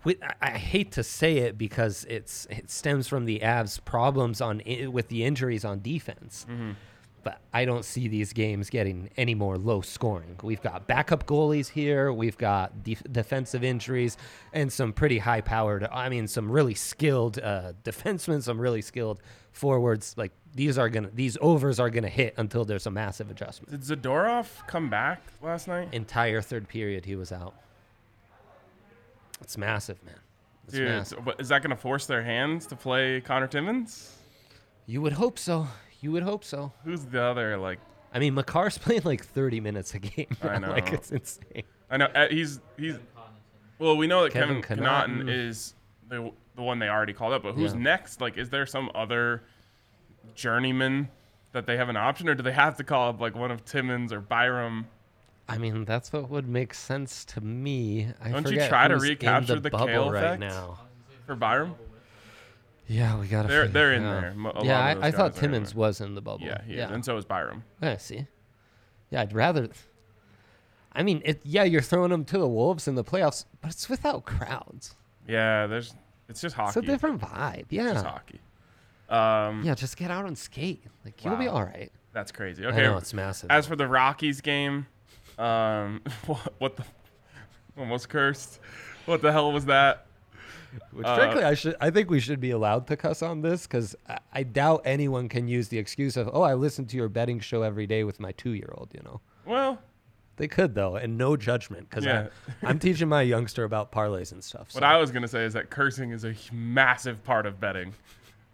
With, 0.05 0.19
I- 0.41 0.51
hate 0.59 0.93
to 0.93 1.03
say 1.03 1.39
it 1.39 1.57
because 1.59 2.05
it's 2.09 2.47
it 2.51 2.71
stems 2.71 3.09
from 3.09 3.25
the 3.25 3.41
Avs' 3.41 3.83
problems 3.85 4.41
on 4.41 4.63
with 4.93 5.09
the 5.09 5.25
injuries 5.25 5.65
on 5.65 5.81
defense. 5.81 6.47
But 7.25 7.41
I 7.53 7.65
don't 7.65 7.85
see 7.85 8.07
these 8.09 8.33
games 8.33 8.71
getting 8.71 9.11
any 9.17 9.35
more 9.35 9.59
low 9.59 9.81
scoring. 9.81 10.37
We've 10.43 10.63
got 10.63 10.87
backup 10.87 11.27
goalies 11.27 11.69
here. 11.69 12.13
We've 12.13 12.39
got 12.39 12.85
def- 12.85 13.03
defensive 13.11 13.65
injuries 13.65 14.17
and 14.53 14.73
some 14.73 14.93
pretty 14.93 15.19
high 15.19 15.41
powered, 15.41 15.85
I 15.85 16.09
mean, 16.09 16.27
some 16.29 16.51
really 16.51 16.75
skilled 16.75 17.39
uh, 17.41 17.73
defensemen, 17.85 18.43
some 18.43 18.59
really 18.61 18.81
skilled 18.83 19.21
forwards. 19.53 20.15
Like 20.17 20.33
these 20.55 20.79
are 20.79 20.89
to, 20.89 21.11
these 21.13 21.37
overs 21.41 21.81
are 21.81 21.91
going 21.91 22.05
to 22.05 22.09
hit 22.09 22.35
until 22.39 22.65
there's 22.65 22.87
a 22.87 22.91
massive 22.91 23.31
adjustment. 23.31 23.73
Did 23.73 24.01
Zadorov 24.01 24.47
come 24.69 24.89
back 24.89 25.21
last 25.43 25.67
night? 25.69 25.89
Entire 25.93 26.41
third 26.41 26.69
period, 26.69 27.05
he 27.05 27.17
was 27.17 27.33
out. 27.33 27.55
It's 29.41 29.57
massive, 29.59 30.03
man. 30.05 30.15
It's 30.65 30.75
Dude, 30.75 30.89
massive. 30.89 31.19
so 31.19 31.25
what- 31.25 31.41
is 31.41 31.49
that 31.49 31.63
going 31.63 31.71
to 31.71 31.77
force 31.81 32.07
their 32.07 32.23
hands 32.23 32.67
to 32.67 32.77
play 32.77 33.21
Connor 33.21 33.47
Timmins? 33.47 34.15
You 34.87 35.01
would 35.03 35.13
hope 35.15 35.39
so. 35.39 35.67
You 36.01 36.13
would 36.13 36.23
hope 36.23 36.45
so. 36.45 36.73
Who's 36.85 37.05
the 37.05 37.23
other 37.23 37.57
like? 37.57 37.79
I 38.15 38.19
mean, 38.19 38.35
Makar's 38.35 38.79
playing 38.79 39.03
like 39.05 39.25
30 39.25 39.61
minutes 39.61 39.95
a 39.95 39.99
game. 39.99 40.27
I 40.43 40.59
now. 40.59 40.71
like 40.73 40.87
know. 40.89 40.93
it's 40.95 41.11
insane. 41.13 41.63
I 41.91 41.97
know 41.97 42.07
uh, 42.07 42.29
he's 42.29 42.61
he's. 42.77 42.97
Well, 43.79 43.97
we 43.97 44.07
know 44.07 44.25
that 44.25 44.33
Kevin 44.33 44.61
Kevin, 44.63 44.85
Connauton. 44.85 45.23
Connauton 45.25 45.31
is 45.31 45.75
the 46.09 46.33
the 46.57 46.63
one 46.63 46.79
they 46.79 46.89
already 46.89 47.13
called 47.13 47.33
up, 47.33 47.43
but 47.43 47.55
who's 47.55 47.73
Yeah. 47.75 47.81
next? 47.81 48.21
Like, 48.21 48.37
is 48.37 48.49
there 48.51 48.67
some 48.67 48.91
other 48.95 49.43
journeyman 50.35 51.09
that 51.53 51.67
they 51.67 51.77
have 51.77 51.89
an 51.89 51.97
option, 51.97 52.29
or 52.29 52.35
do 52.35 52.43
they 52.43 52.53
have 52.53 52.77
to 52.77 52.85
call 52.85 53.09
up 53.11 53.21
like 53.21 53.35
one 53.35 53.51
of 53.51 53.65
Timmins 53.65 54.13
or 54.13 54.21
Byram? 54.21 54.87
I 55.49 55.57
mean, 55.59 55.85
that's 55.85 56.13
what 56.13 56.29
would 56.29 56.47
make 56.49 56.75
sense 56.75 57.25
to 57.27 57.41
me. 57.41 58.09
I 58.23 58.31
Don't 58.31 58.51
you 58.51 58.67
try 58.69 58.87
to 58.89 58.97
recapture 58.99 59.55
the, 59.55 59.61
the 59.63 59.71
bubble 59.71 59.87
Cale 59.87 60.11
right 60.11 60.23
effect? 60.25 60.41
now. 60.41 60.79
For 61.27 61.35
Byram? 61.35 61.75
Yeah, 62.87 63.19
we 63.21 63.27
gotta. 63.29 63.49
They're 63.49 63.69
they're 63.69 63.93
in 63.95 64.05
out. 64.05 64.21
there. 64.21 64.35
A 64.63 64.65
Yeah, 64.65 64.81
I, 64.81 65.09
I 65.09 65.11
thought 65.11 65.37
Timmins 65.37 65.75
was 65.75 66.01
in 66.01 66.15
the 66.15 66.21
bubble. 66.23 66.47
Yeah, 66.47 66.61
yeah. 66.67 66.93
and 66.93 67.05
so 67.05 67.15
was 67.15 67.25
Byram. 67.27 67.65
I 67.83 67.97
see. 67.99 68.27
Yeah, 69.11 69.23
I'd 69.23 69.33
rather. 69.35 69.69
I 70.93 71.03
mean, 71.03 71.21
it. 71.25 71.41
Yeah, 71.45 71.65
you're 71.65 71.83
throwing 71.83 72.11
them 72.11 72.25
to 72.27 72.39
the 72.39 72.49
wolves 72.49 72.89
in 72.89 72.95
the 72.95 73.05
playoffs, 73.05 73.45
but 73.61 73.71
it's 73.73 73.89
without 73.91 74.25
crowds. 74.25 74.95
Yeah, 75.27 75.67
there's 75.67 75.95
it's 76.31 76.41
just 76.41 76.57
hockey. 76.57 76.79
It's 76.81 76.89
a 76.89 76.91
different 76.91 77.21
vibe. 77.21 77.61
It's 77.61 77.73
Yeah. 77.73 77.93
just 77.93 78.05
hockey. 78.07 78.41
Um, 79.11 79.63
Yeah, 79.65 79.75
just 79.75 79.97
get 79.97 80.11
out 80.11 80.27
and 80.27 80.37
skate. 80.37 80.85
Like 81.05 81.23
you'll 81.25 81.37
be 81.37 81.49
all 81.49 81.65
right. 81.65 81.91
that's 82.13 82.33
crazy. 82.33 82.65
I 82.65 82.69
Okay, 82.69 82.83
know 82.83 82.97
it's 82.97 83.13
massive. 83.15 83.51
As 83.51 83.67
for 83.67 83.77
the 83.77 83.87
Rockies 83.89 84.41
game, 84.41 84.87
um, 85.39 86.01
what, 86.27 86.55
what 86.59 86.77
the 86.77 86.85
almost 87.77 88.09
cursed? 88.09 88.61
What 89.07 89.23
the 89.23 89.33
hell 89.33 89.53
was 89.53 89.65
that? 89.67 90.07
Which, 90.93 91.07
uh, 91.07 91.17
frankly, 91.17 91.45
I 91.45 91.55
should. 91.55 91.77
I 91.81 91.91
think 91.91 92.11
we 92.11 92.21
should 92.21 92.41
be 92.41 92.51
allowed 92.51 92.87
to 92.89 92.97
cuss 92.97 93.23
on 93.23 93.41
this 93.41 93.67
because 93.67 93.97
I, 94.09 94.19
I 94.33 94.43
doubt 94.43 94.83
anyone 94.85 95.29
can 95.29 95.49
use 95.49 95.69
the 95.69 95.79
excuse 95.79 96.17
of, 96.17 96.29
"Oh, 96.33 96.43
I 96.43 96.55
listen 96.55 96.87
to 96.87 96.97
your 96.97 97.09
betting 97.09 97.41
show 97.41 97.63
every 97.63 97.87
day 97.87 98.05
with 98.05 98.21
my 98.21 98.33
two-year-old." 98.33 98.91
You 98.93 99.01
know, 99.03 99.21
Well, 99.47 99.79
they 100.37 100.47
could 100.47 100.75
though, 100.75 100.97
and 100.97 101.17
no 101.17 101.37
judgment 101.37 101.89
because 101.89 102.05
Yeah. 102.05 102.29
I'm 102.63 102.79
teaching 102.89 103.09
my 103.09 103.23
youngster 103.23 103.65
about 103.65 103.93
parlays 103.93 104.33
and 104.33 104.45
stuff. 104.45 104.75
what 104.75 104.85
I 104.85 104.99
was 104.99 105.11
gonna 105.11 105.29
say 105.29 105.45
is 105.45 105.55
that 105.55 105.71
cursing 105.71 106.11
is 106.11 106.25
a 106.25 106.35
massive 106.53 107.25
part 107.25 107.47
of 107.47 107.59
betting. 107.59 107.95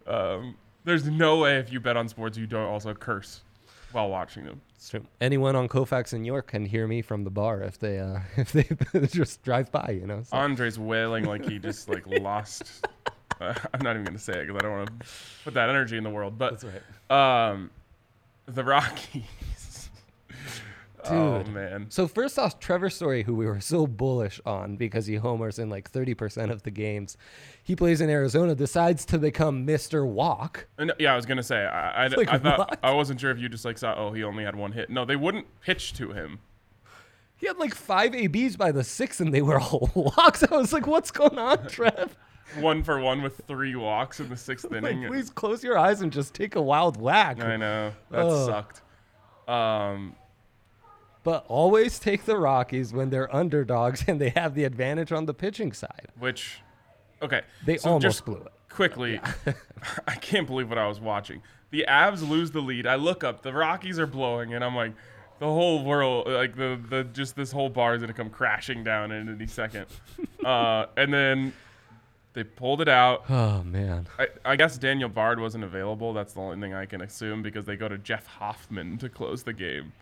Um, 0.07 0.55
there's 0.85 1.07
no 1.07 1.39
way 1.39 1.59
if 1.59 1.73
you 1.73 1.81
bet 1.81 1.97
on 1.97 2.09
sports 2.09 2.39
you 2.39 2.47
don't 2.47 2.67
also 2.69 2.95
curse 2.95 3.41
while 3.95 4.09
watching 4.09 4.45
them. 4.45 4.61
It's 4.77 4.91
true. 4.91 5.05
Anyone 5.21 5.57
on 5.57 5.69
Colfax 5.69 6.13
in 6.13 6.25
York 6.25 6.49
can 6.49 6.65
hear 6.67 6.87
me 6.87 7.01
from 7.01 7.25
the 7.25 7.31
bar 7.31 7.63
if 7.63 7.79
they 7.79 7.99
uh, 7.99 8.21
if 8.37 8.53
they 8.53 8.69
just 9.07 9.43
drive 9.43 9.71
by. 9.73 9.97
You 9.99 10.07
know. 10.07 10.23
So. 10.25 10.37
Andre's 10.37 10.79
wailing 10.79 11.25
like 11.25 11.45
he 11.49 11.59
just 11.59 11.89
like 11.89 12.07
lost. 12.21 12.87
Uh, 13.41 13.55
I'm 13.73 13.81
not 13.81 13.93
even 13.97 14.05
gonna 14.05 14.19
say 14.19 14.35
it 14.35 14.47
because 14.47 14.57
I 14.57 14.63
don't 14.63 14.77
want 14.79 15.01
to 15.01 15.07
put 15.45 15.55
that 15.55 15.69
energy 15.69 15.97
in 15.97 16.05
the 16.05 16.11
world. 16.11 16.39
But 16.39 16.61
That's 16.61 16.75
right. 17.11 17.51
um, 17.51 17.71
the 18.47 18.63
Oh 21.07 21.43
Dude. 21.43 21.53
man. 21.53 21.87
So 21.91 22.07
first 22.09 22.39
off, 22.39 22.59
Trevor 22.61 22.91
Story, 22.91 23.23
who 23.23 23.35
we 23.35 23.47
were 23.47 23.61
so 23.61 23.87
bullish 23.87 24.41
on 24.47 24.77
because 24.77 25.07
he 25.07 25.17
homers 25.17 25.59
in 25.59 25.69
like 25.71 25.91
30% 25.93 26.51
of 26.51 26.63
the 26.63 26.71
games, 26.71 27.17
he 27.63 27.77
plays 27.77 28.01
in 28.01 28.09
Arizona, 28.11 28.55
decides 28.55 29.05
to 29.07 29.19
become 29.19 29.67
Mr. 29.67 30.07
Walk. 30.07 30.67
And, 30.79 30.93
yeah, 30.99 31.13
I 31.13 31.17
was 31.17 31.27
gonna 31.27 31.43
say 31.43 31.65
I, 31.65 32.05
I, 32.05 32.07
Like, 32.09 32.29
I 32.29 32.39
thought 32.39 32.59
what? 32.59 32.79
I 32.83 32.93
wasn't 32.93 33.21
sure 33.21 33.31
if 33.31 33.39
you 33.39 33.49
just 33.49 33.65
like 33.65 33.79
saw 33.79 33.95
oh 33.97 34.13
he 34.13 34.23
only 34.25 34.45
had 34.45 34.57
one 34.57 34.73
hit. 34.73 34.91
No, 34.91 35.05
they 35.05 35.17
wouldn't 35.17 35.47
pitch 35.61 35.93
to 35.95 36.13
him. 36.13 36.39
He 37.37 37.47
had 37.49 37.59
like 37.59 37.75
five 37.75 38.15
ABs 38.15 38.57
by 38.57 38.71
the 38.73 38.85
sixth, 38.85 39.21
and 39.21 39.35
they 39.35 39.43
were 39.43 39.61
all 39.61 39.91
walks. 40.17 40.43
I 40.45 40.57
was 40.57 40.73
like, 40.73 40.87
"What's 40.87 41.11
going 41.11 41.39
on, 41.39 41.67
Trev? 41.69 42.17
One 42.61 42.83
for 42.85 43.01
one 43.01 43.23
with 43.23 43.41
three 43.49 43.75
walks 43.75 44.21
in 44.21 44.29
the 44.29 44.37
sixth 44.37 44.71
Like, 44.71 44.85
inning. 44.85 45.09
please 45.09 45.29
close 45.31 45.65
your 45.65 45.77
eyes 45.77 46.01
and 46.01 46.13
just 46.13 46.33
take 46.33 46.55
a 46.55 46.63
wild 46.63 46.99
whack." 47.01 47.43
I 47.43 47.57
know 47.57 47.93
that 48.11 48.21
Ugh. 48.25 48.47
sucked. 48.47 48.83
Um, 49.49 50.15
But 51.25 51.45
always 51.49 51.99
take 51.99 52.25
the 52.27 52.37
Rockies 52.37 52.93
when 52.93 53.11
they're 53.11 53.35
underdogs 53.35 54.05
and 54.07 54.21
they 54.21 54.29
have 54.31 54.55
the 54.55 54.65
advantage 54.65 55.11
on 55.11 55.27
the 55.27 55.35
pitching 55.35 55.73
side. 55.73 56.09
which 56.19 56.61
okay, 57.23 57.41
They 57.67 57.79
so 57.79 57.89
almost 57.91 58.03
just 58.03 58.25
blew 58.25 58.37
it. 58.37 58.53
quickly. 58.69 59.21
I 60.07 60.15
can't 60.17 60.47
believe 60.47 60.69
what 60.69 60.79
I 60.79 60.87
was 60.87 61.01
watching. 61.01 61.43
The 61.71 61.87
Avs 61.89 62.27
lose 62.29 62.51
the 62.53 62.61
lead. 62.61 62.87
I 62.87 62.95
look 62.97 63.25
up, 63.25 63.43
the 63.43 63.53
Rockies 63.53 63.99
are 63.99 64.07
blowing, 64.07 64.55
and 64.55 64.63
I'm 64.63 64.77
like, 64.77 64.93
the 65.41 65.47
whole 65.47 65.83
world, 65.83 66.29
like 66.29 66.57
the 66.57 66.79
the 66.89 67.03
just 67.05 67.35
this 67.35 67.51
whole 67.51 67.69
bar 67.69 67.95
is 67.95 68.01
gonna 68.03 68.13
come 68.13 68.31
crashing 68.31 68.85
down 68.85 69.11
in 69.11 69.29
any 69.35 69.47
second. 69.49 69.87
uh, 70.45 70.87
and 70.97 71.13
then 71.13 71.53
they 72.35 72.45
pulled 72.45 72.81
it 72.81 72.89
out. 72.89 73.25
Oh 73.29 73.63
man, 73.65 74.07
I, 74.19 74.29
I 74.45 74.57
guess 74.57 74.79
Daniel 74.79 75.09
Bard 75.09 75.41
wasn't 75.41 75.65
available. 75.65 76.13
That's 76.13 76.35
the 76.35 76.41
only 76.41 76.61
thing 76.61 76.73
I 76.75 76.87
can 76.87 77.01
assume 77.01 77.43
because 77.43 77.65
they 77.65 77.77
go 77.77 77.89
to 77.89 77.99
Jeff 77.99 78.27
Hoffman 78.27 78.99
to 78.99 79.09
close 79.09 79.43
the 79.43 79.53
game. 79.53 79.93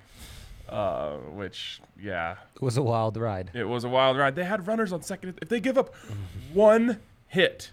Uh, 0.68 1.16
which, 1.34 1.80
yeah, 2.00 2.36
it 2.54 2.62
was 2.62 2.76
a 2.76 2.82
wild 2.82 3.16
ride. 3.16 3.50
it 3.52 3.64
was 3.64 3.84
a 3.84 3.88
wild 3.88 4.16
ride. 4.16 4.34
They 4.36 4.44
had 4.44 4.66
runners 4.66 4.92
on 4.92 5.02
second. 5.02 5.38
If 5.42 5.48
they 5.48 5.60
give 5.60 5.76
up 5.76 5.94
one 6.54 6.98
hit, 7.28 7.70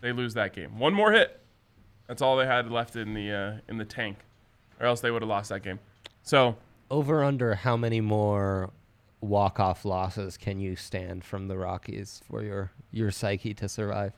they 0.00 0.12
lose 0.12 0.34
that 0.34 0.52
game. 0.54 0.78
One 0.78 0.92
more 0.94 1.12
hit. 1.12 1.40
That's 2.06 2.20
all 2.22 2.36
they 2.36 2.46
had 2.46 2.70
left 2.70 2.96
in 2.96 3.14
the 3.14 3.32
uh, 3.32 3.52
in 3.68 3.78
the 3.78 3.84
tank, 3.84 4.18
or 4.78 4.86
else 4.86 5.00
they 5.00 5.10
would 5.10 5.22
have 5.22 5.28
lost 5.28 5.48
that 5.50 5.62
game. 5.62 5.78
So 6.22 6.56
Over 6.90 7.24
under 7.24 7.54
how 7.54 7.76
many 7.76 8.00
more 8.00 8.70
walk 9.20 9.58
off 9.58 9.84
losses 9.84 10.36
can 10.36 10.60
you 10.60 10.76
stand 10.76 11.24
from 11.24 11.48
the 11.48 11.56
Rockies 11.56 12.20
for 12.28 12.42
your 12.42 12.72
your 12.90 13.10
psyche 13.10 13.54
to 13.54 13.68
survive? 13.68 14.12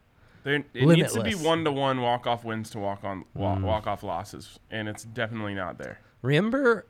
there 0.44 0.54
it 0.54 0.66
needs 0.74 1.12
to 1.12 1.22
be 1.22 1.34
one 1.34 1.64
to 1.64 1.72
one 1.72 2.00
walk 2.00 2.26
off 2.26 2.44
wins 2.44 2.70
to 2.70 2.78
walk 2.78 3.04
on 3.04 3.24
Mm. 3.36 3.62
walk 3.62 3.86
off 3.86 4.02
losses, 4.02 4.58
and 4.70 4.88
it's 4.88 5.04
definitely 5.04 5.54
not 5.54 5.78
there. 5.78 6.00
Remember 6.22 6.86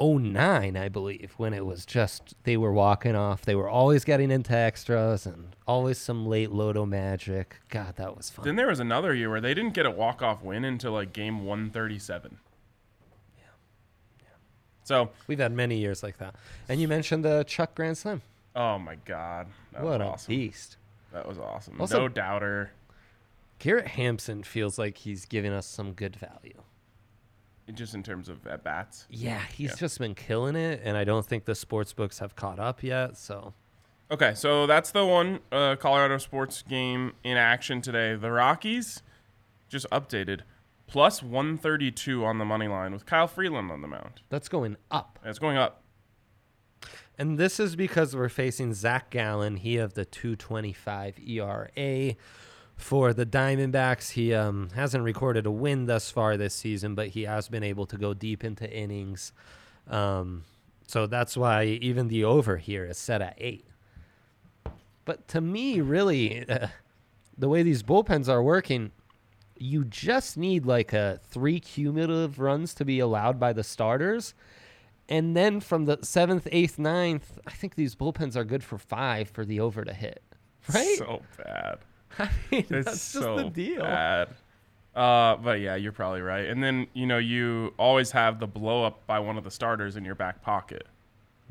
09, 0.00 0.76
I 0.76 0.88
believe, 0.88 1.32
when 1.36 1.52
it 1.54 1.66
was 1.66 1.84
just 1.86 2.34
they 2.44 2.56
were 2.56 2.72
walking 2.72 3.16
off. 3.16 3.42
They 3.42 3.54
were 3.54 3.68
always 3.68 4.04
getting 4.04 4.30
into 4.30 4.52
extras 4.56 5.26
and 5.26 5.56
always 5.66 5.98
some 5.98 6.26
late 6.26 6.50
Loto 6.52 6.86
magic. 6.86 7.56
God, 7.68 7.96
that 7.96 8.16
was 8.16 8.30
fun. 8.30 8.44
Then 8.44 8.56
there 8.56 8.68
was 8.68 8.80
another 8.80 9.14
year 9.14 9.30
where 9.30 9.40
they 9.40 9.54
didn't 9.54 9.74
get 9.74 9.86
a 9.86 9.90
walk 9.90 10.22
off 10.22 10.42
win 10.42 10.64
until 10.64 10.92
like 10.92 11.12
game 11.12 11.44
one 11.44 11.70
thirty 11.70 11.98
seven. 11.98 12.38
Yeah. 13.38 13.44
yeah. 14.20 14.26
So, 14.84 15.10
We've 15.26 15.38
had 15.38 15.52
many 15.52 15.78
years 15.78 16.02
like 16.02 16.18
that. 16.18 16.34
And 16.68 16.80
you 16.80 16.88
mentioned 16.88 17.24
the 17.24 17.44
Chuck 17.44 17.74
Grand 17.74 17.98
Slam. 17.98 18.22
oh 18.54 18.78
my 18.78 18.96
god, 19.04 19.46
that 19.72 19.82
what 19.82 19.98
was 19.98 20.06
a 20.06 20.10
awesome. 20.12 20.34
beast. 20.34 20.76
That 21.12 21.26
was 21.26 21.38
awesome. 21.38 21.80
Also- 21.80 21.98
no 22.00 22.08
doubter. 22.08 22.70
Garrett 23.58 23.88
Hampson 23.88 24.44
feels 24.44 24.78
like 24.78 24.98
he's 24.98 25.24
giving 25.24 25.50
us 25.52 25.66
some 25.66 25.92
good 25.92 26.14
value. 26.14 26.62
Just 27.74 27.94
in 27.94 28.02
terms 28.02 28.28
of 28.28 28.46
at 28.46 28.64
bats. 28.64 29.06
Yeah, 29.10 29.40
he's 29.54 29.70
Yeah. 29.70 29.76
just 29.76 29.98
been 29.98 30.14
killing 30.14 30.56
it, 30.56 30.80
and 30.84 30.96
I 30.96 31.04
don't 31.04 31.26
think 31.26 31.44
the 31.44 31.54
sports 31.54 31.92
books 31.92 32.18
have 32.20 32.34
caught 32.36 32.58
up 32.58 32.82
yet. 32.82 33.16
So 33.16 33.52
Okay, 34.10 34.32
so 34.34 34.66
that's 34.66 34.90
the 34.90 35.04
one 35.04 35.40
uh, 35.52 35.76
Colorado 35.76 36.16
sports 36.16 36.62
game 36.62 37.12
in 37.24 37.36
action 37.36 37.82
today. 37.82 38.14
The 38.14 38.30
Rockies 38.32 39.02
just 39.68 39.84
updated 39.90 40.40
plus 40.86 41.22
132 41.22 42.24
on 42.24 42.38
the 42.38 42.46
money 42.46 42.68
line 42.68 42.92
with 42.92 43.04
Kyle 43.04 43.26
Freeland 43.26 43.70
on 43.70 43.82
the 43.82 43.88
mound. 43.88 44.22
that's 44.30 44.48
going 44.48 44.78
up. 44.90 45.18
That's 45.22 45.38
going 45.38 45.58
up. 45.58 45.82
And 47.18 47.36
this 47.38 47.58
is 47.60 47.76
because 47.76 48.14
we're 48.16 48.28
facing 48.30 48.72
Zach 48.72 49.10
Gallen. 49.10 49.56
He 49.56 49.76
of 49.76 49.92
the 49.94 50.04
225 50.06 51.18
ERA. 51.18 52.14
For 52.78 53.12
the 53.12 53.26
Diamondbacks, 53.26 54.12
he 54.12 54.32
um, 54.32 54.70
hasn't 54.74 55.02
recorded 55.02 55.46
a 55.46 55.50
win 55.50 55.86
thus 55.86 56.10
far 56.12 56.36
this 56.36 56.54
season, 56.54 56.94
but 56.94 57.08
he 57.08 57.24
has 57.24 57.48
been 57.48 57.64
able 57.64 57.86
to 57.86 57.98
go 57.98 58.14
deep 58.14 58.44
into 58.44 58.70
innings. 58.70 59.32
Um, 59.88 60.44
so 60.86 61.06
that's 61.06 61.36
why 61.36 61.64
even 61.64 62.06
the 62.06 62.24
over 62.24 62.56
here 62.56 62.86
is 62.86 62.96
set 62.96 63.20
at 63.20 63.34
eight. 63.36 63.66
But 65.04 65.26
to 65.28 65.40
me, 65.40 65.80
really, 65.80 66.48
uh, 66.48 66.68
the 67.36 67.48
way 67.48 67.62
these 67.62 67.82
bullpens 67.82 68.28
are 68.28 68.42
working, 68.42 68.92
you 69.58 69.84
just 69.84 70.36
need 70.36 70.64
like 70.64 70.92
a 70.92 71.20
three 71.28 71.58
cumulative 71.58 72.38
runs 72.38 72.74
to 72.74 72.84
be 72.84 73.00
allowed 73.00 73.40
by 73.40 73.52
the 73.52 73.64
starters. 73.64 74.34
And 75.08 75.36
then 75.36 75.60
from 75.60 75.86
the 75.86 75.98
seventh, 76.02 76.46
eighth, 76.52 76.78
ninth, 76.78 77.38
I 77.46 77.50
think 77.50 77.74
these 77.74 77.96
bullpens 77.96 78.36
are 78.36 78.44
good 78.44 78.62
for 78.62 78.78
five 78.78 79.28
for 79.28 79.44
the 79.44 79.58
over 79.58 79.84
to 79.84 79.92
hit. 79.92 80.22
Right? 80.72 80.98
So 80.98 81.22
bad. 81.44 81.78
I 82.18 82.30
mean, 82.50 82.64
It's 82.68 82.84
that's 82.86 83.00
so 83.00 83.36
just 83.38 83.54
the 83.54 83.64
deal. 83.64 83.82
bad. 83.82 84.28
Uh, 84.94 85.36
but 85.36 85.60
yeah, 85.60 85.76
you're 85.76 85.92
probably 85.92 86.20
right. 86.22 86.46
And 86.46 86.62
then 86.62 86.86
you 86.92 87.06
know 87.06 87.18
you 87.18 87.72
always 87.78 88.10
have 88.12 88.40
the 88.40 88.46
blow 88.46 88.84
up 88.84 89.06
by 89.06 89.18
one 89.20 89.38
of 89.38 89.44
the 89.44 89.50
starters 89.50 89.96
in 89.96 90.04
your 90.04 90.14
back 90.16 90.42
pocket, 90.42 90.86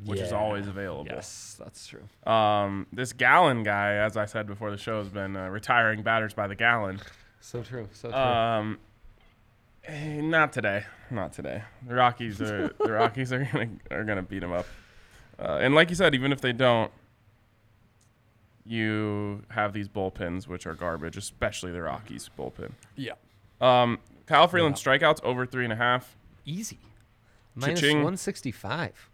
which 0.03 0.19
is 0.19 0.33
always 0.33 0.67
available. 0.67 1.05
Yes, 1.09 1.55
that's 1.57 1.87
true. 1.87 2.03
Um, 2.31 2.87
this 2.91 3.13
Gallen 3.13 3.63
guy, 3.63 3.93
as 3.93 4.17
I 4.17 4.25
said 4.25 4.47
before 4.47 4.69
the 4.71 4.77
show, 4.77 4.97
has 4.99 5.07
been 5.07 5.37
uh, 5.37 5.47
retiring 5.47 6.01
batters 6.03 6.33
by 6.33 6.47
the 6.47 6.55
gallon. 6.55 6.99
So 7.39 7.63
true. 7.63 7.87
So 7.93 8.09
true. 8.09 8.17
Um, 8.19 8.79
eh, 9.85 10.19
not 10.21 10.51
today. 10.51 10.83
Not 11.09 11.31
today. 11.31 11.63
The 11.87 11.93
Rockies 11.95 12.41
are 12.41 12.67
the 12.77 12.91
Rockies 12.91 13.31
are 13.31 13.45
gonna 13.45 13.69
are 13.91 14.03
gonna 14.03 14.23
beat 14.23 14.39
them 14.39 14.51
up. 14.51 14.65
Uh, 15.39 15.59
and 15.61 15.73
like 15.73 15.89
you 15.89 15.95
said, 15.95 16.15
even 16.15 16.33
if 16.33 16.41
they 16.41 16.51
don't, 16.51 16.91
you 18.67 19.43
have 19.50 19.74
these 19.74 19.88
bullpens 19.88 20.47
which 20.47 20.65
are 20.67 20.74
garbage, 20.74 21.17
especially 21.17 21.71
the 21.71 21.81
Rockies 21.81 22.29
bullpen. 22.38 22.71
yeah. 22.95 23.13
Um, 23.62 24.00
Kyle 24.27 24.47
Freeland 24.47 24.75
strikeouts 24.75 25.24
over 25.24 25.45
three 25.45 25.63
and 25.63 25.74
a 25.74 25.77
half. 25.77 26.15
Easy. 26.45 26.79
Minus 27.55 27.79
Cha-ching. 27.79 27.97
165. 27.97 29.09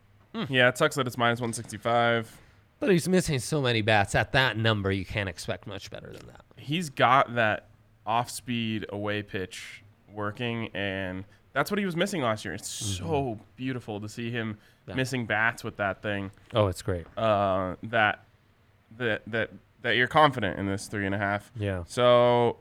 Yeah, 0.49 0.67
it 0.67 0.77
sucks 0.77 0.95
that 0.95 1.05
it's 1.07 1.17
minus 1.17 1.39
one 1.39 1.53
sixty 1.53 1.77
five. 1.77 2.35
But 2.79 2.89
he's 2.89 3.07
missing 3.07 3.37
so 3.39 3.61
many 3.61 3.81
bats. 3.83 4.15
At 4.15 4.31
that 4.33 4.57
number, 4.57 4.91
you 4.91 5.05
can't 5.05 5.29
expect 5.29 5.67
much 5.67 5.89
better 5.91 6.07
than 6.11 6.25
that. 6.27 6.41
He's 6.57 6.89
got 6.89 7.35
that 7.35 7.67
off 8.05 8.29
speed 8.31 8.85
away 8.89 9.21
pitch 9.21 9.83
working, 10.11 10.69
and 10.73 11.23
that's 11.53 11.69
what 11.71 11.77
he 11.79 11.85
was 11.85 11.95
missing 11.95 12.21
last 12.21 12.43
year. 12.43 12.53
It's 12.55 12.67
so 12.67 13.39
beautiful 13.55 14.01
to 14.01 14.09
see 14.09 14.31
him 14.31 14.57
Yeah. 14.87 14.95
missing 14.95 15.25
bats 15.27 15.63
with 15.63 15.77
that 15.77 16.01
thing. 16.01 16.31
Oh, 16.53 16.65
it's 16.67 16.81
great. 16.81 17.05
uh, 17.15 17.75
that 17.83 18.25
that 18.97 19.21
that 19.27 19.51
that 19.81 19.95
you're 19.95 20.07
confident 20.07 20.59
in 20.59 20.65
this 20.65 20.87
three 20.87 21.05
and 21.05 21.13
a 21.13 21.17
half. 21.17 21.51
Yeah. 21.55 21.83
So 21.87 22.57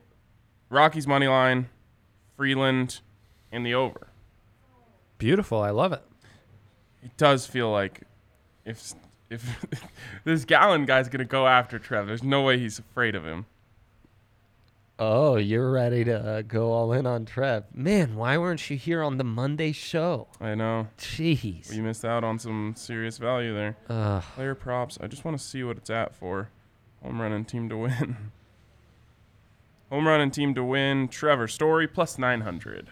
Rockies 0.68 1.06
money 1.06 1.28
line, 1.28 1.68
Freeland 2.36 3.00
in 3.50 3.62
the 3.62 3.74
over. 3.74 4.08
Beautiful. 5.18 5.60
I 5.60 5.70
love 5.70 5.92
it. 5.92 6.02
It 7.02 7.16
does 7.16 7.46
feel 7.46 7.70
like 7.70 8.02
if 8.64 8.92
if 9.30 9.64
this 10.24 10.44
Gallen 10.44 10.84
guy's 10.84 11.08
gonna 11.08 11.24
go 11.24 11.46
after 11.46 11.78
Trev, 11.78 12.06
there's 12.06 12.22
no 12.22 12.42
way 12.42 12.58
he's 12.58 12.78
afraid 12.78 13.14
of 13.14 13.24
him. 13.24 13.46
Oh, 14.99 15.37
you're 15.37 15.70
ready 15.70 16.04
to 16.04 16.14
uh, 16.16 16.42
go 16.42 16.70
all 16.72 16.92
in 16.92 17.06
on 17.06 17.25
Trev. 17.25 17.64
Man, 17.75 18.14
why 18.14 18.38
weren't 18.38 18.70
you 18.70 18.76
here 18.76 19.02
on 19.02 19.16
the 19.16 19.25
Monday 19.25 19.72
show? 19.72 20.28
I 20.40 20.54
know 20.54 20.88
Jeez. 20.99 21.70
we 21.70 21.80
missed 21.80 22.04
out 22.04 22.22
on 22.22 22.38
some 22.38 22.75
serious 22.76 23.18
value 23.18 23.54
there. 23.54 23.76
Ugh. 23.88 24.22
Player 24.34 24.54
props. 24.54 24.99
I 25.00 25.06
just 25.08 25.25
want 25.25 25.37
to 25.38 25.42
see 25.42 25.64
what 25.64 25.76
it's 25.78 25.90
at 25.90 26.14
for 26.14 26.50
home 27.02 27.20
run 27.20 27.32
and 27.32 27.49
team 27.49 27.68
to 27.70 27.76
win. 27.76 28.16
home 29.90 30.06
run 30.06 30.20
and 30.20 30.32
team 30.32 30.54
to 30.54 30.62
win. 30.62 31.08
Trevor 31.08 31.49
Story 31.49 31.88
plus 31.88 32.16
nine 32.18 32.42
hundred. 32.42 32.88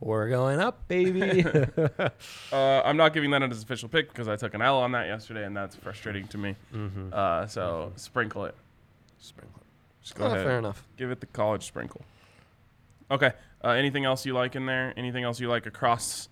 we're 0.00 0.28
going 0.30 0.58
up, 0.58 0.88
baby. 0.88 1.44
Uh, 2.52 2.82
I'm 2.84 2.96
not 2.96 3.12
giving 3.12 3.30
that 3.30 3.42
as 3.44 3.62
official 3.62 3.88
pick 3.88 4.08
because 4.08 4.26
I 4.26 4.34
took 4.34 4.54
an 4.54 4.62
L 4.62 4.78
on 4.78 4.90
that 4.92 5.06
yesterday, 5.06 5.44
and 5.44 5.56
that's 5.56 5.76
frustrating 5.76 6.26
to 6.28 6.38
me. 6.38 6.56
mm-hmm. 6.74 7.10
Uh, 7.12 7.46
so 7.46 7.92
sprinkle 7.94 8.46
it. 8.46 8.56
Sprinkle. 9.18 9.62
Just 10.02 10.14
go 10.14 10.24
Oh, 10.24 10.28
ahead. 10.28 10.44
fair 10.44 10.58
enough. 10.58 10.86
Give 10.96 11.10
it 11.10 11.20
the 11.20 11.26
college 11.26 11.64
sprinkle. 11.66 12.02
Okay. 13.10 13.32
Uh, 13.62 13.70
anything 13.70 14.04
else 14.04 14.24
you 14.24 14.32
like 14.32 14.56
in 14.56 14.66
there? 14.66 14.94
Anything 14.96 15.24
else 15.24 15.40
you 15.40 15.48
like 15.48 15.66
across 15.66 16.28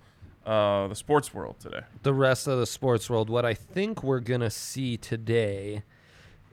uh, 0.47 0.89
the 0.89 0.95
sports 0.95 1.35
world 1.35 1.57
today? 1.61 1.81
the 2.03 2.15
rest 2.15 2.47
of 2.47 2.59
the 2.59 2.67
sports 2.67 3.11
world, 3.11 3.29
what 3.29 3.45
I 3.45 3.53
think 3.55 4.03
we're 4.03 4.21
gonna 4.21 4.49
see 4.51 4.97
today 4.97 5.83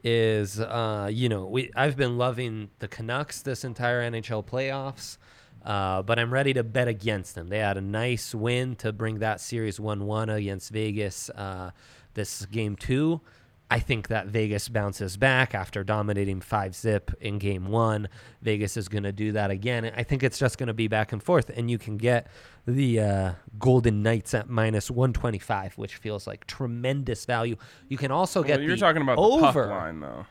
is, 0.03 0.59
uh, 0.59 1.09
you 1.11 1.29
know, 1.29 1.45
we 1.45 1.71
I've 1.75 1.95
been 1.95 2.17
loving 2.17 2.69
the 2.79 2.87
Canucks 2.87 3.41
this 3.41 3.63
entire 3.63 4.01
NHL 4.01 4.43
playoffs, 4.45 5.17
uh, 5.63 6.01
but 6.01 6.19
I'm 6.19 6.31
ready 6.33 6.53
to 6.53 6.63
bet 6.63 6.87
against 6.87 7.35
them. 7.35 7.47
They 7.47 7.59
had 7.59 7.77
a 7.77 7.81
nice 7.81 8.35
win 8.35 8.75
to 8.77 8.91
bring 8.91 9.19
that 9.19 9.39
series 9.39 9.79
one-one 9.79 10.29
against 10.29 10.71
Vegas. 10.71 11.29
Uh, 11.29 11.71
this 12.13 12.45
game 12.47 12.75
two. 12.75 13.21
I 13.69 13.79
think 13.79 14.09
that 14.09 14.27
Vegas 14.27 14.69
bounces 14.69 15.17
back 15.17 15.55
after 15.55 15.83
dominating 15.83 16.39
five 16.39 16.75
zip 16.75 17.11
in 17.19 17.39
game 17.39 17.65
one. 17.67 18.09
Vegas 18.43 18.77
is 18.77 18.87
going 18.87 19.03
to 19.03 19.11
do 19.11 19.31
that 19.31 19.49
again. 19.49 19.91
I 19.97 20.03
think 20.03 20.21
it's 20.21 20.37
just 20.37 20.59
going 20.59 20.67
to 20.67 20.73
be 20.73 20.87
back 20.87 21.11
and 21.11 21.21
forth, 21.21 21.49
and 21.49 21.69
you 21.69 21.79
can 21.79 21.97
get 21.97 22.27
the 22.67 22.99
uh, 22.99 23.31
Golden 23.57 24.03
Knights 24.03 24.35
at 24.35 24.49
minus 24.49 24.91
125, 24.91 25.79
which 25.79 25.95
feels 25.95 26.27
like 26.27 26.45
tremendous 26.45 27.25
value. 27.25 27.55
You 27.89 27.97
can 27.97 28.11
also 28.11 28.43
get 28.43 28.57
Well, 28.59 28.67
you're 28.67 28.75
the 28.75 28.81
talking 28.81 29.01
about 29.01 29.17
over. 29.17 29.65
line, 29.67 29.99
though. 29.99 30.25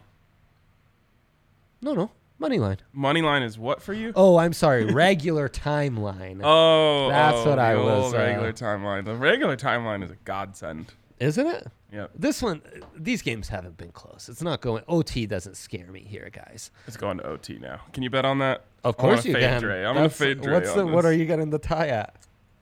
No, 1.82 1.92
no, 1.94 2.10
money 2.38 2.58
line. 2.58 2.78
Money 2.92 3.20
line 3.20 3.42
is 3.42 3.58
what 3.58 3.82
for 3.82 3.92
you? 3.92 4.12
Oh, 4.14 4.36
I'm 4.36 4.52
sorry, 4.52 4.84
regular 4.86 5.48
timeline. 5.48 6.40
Oh, 6.44 7.08
That's 7.10 7.38
oh, 7.38 7.50
what 7.50 7.58
I 7.58 7.74
was, 7.76 8.14
uh, 8.14 8.18
regular 8.18 8.52
timeline. 8.52 9.04
The 9.04 9.16
regular 9.16 9.56
timeline 9.56 10.04
is 10.04 10.10
a 10.10 10.16
godsend. 10.24 10.94
Isn't 11.20 11.46
it? 11.46 11.68
Yeah. 11.92 12.06
This 12.14 12.42
one, 12.42 12.60
these 12.96 13.22
games 13.22 13.48
haven't 13.48 13.76
been 13.76 13.92
close. 13.92 14.28
It's 14.28 14.42
not 14.42 14.60
going. 14.60 14.82
OT 14.88 15.26
doesn't 15.26 15.56
scare 15.56 15.86
me 15.86 16.00
here, 16.00 16.28
guys. 16.32 16.70
it's 16.88 16.96
going 16.96 17.18
to 17.18 17.24
OT 17.26 17.58
now. 17.58 17.80
Can 17.92 18.02
you 18.02 18.10
bet 18.10 18.24
on 18.24 18.38
that? 18.40 18.64
Of 18.82 18.96
I'm 18.98 19.00
course 19.00 19.24
you 19.24 19.32
fade 19.34 19.42
can. 19.42 19.60
Dre. 19.62 19.84
I'm 19.84 19.94
gonna 19.94 20.08
fade 20.08 20.40
Dre 20.40 20.54
What's 20.54 20.72
the? 20.74 20.84
What 20.86 21.04
are 21.04 21.12
you 21.12 21.24
getting 21.24 21.50
the 21.50 21.58
tie 21.58 21.88
at? 21.88 22.16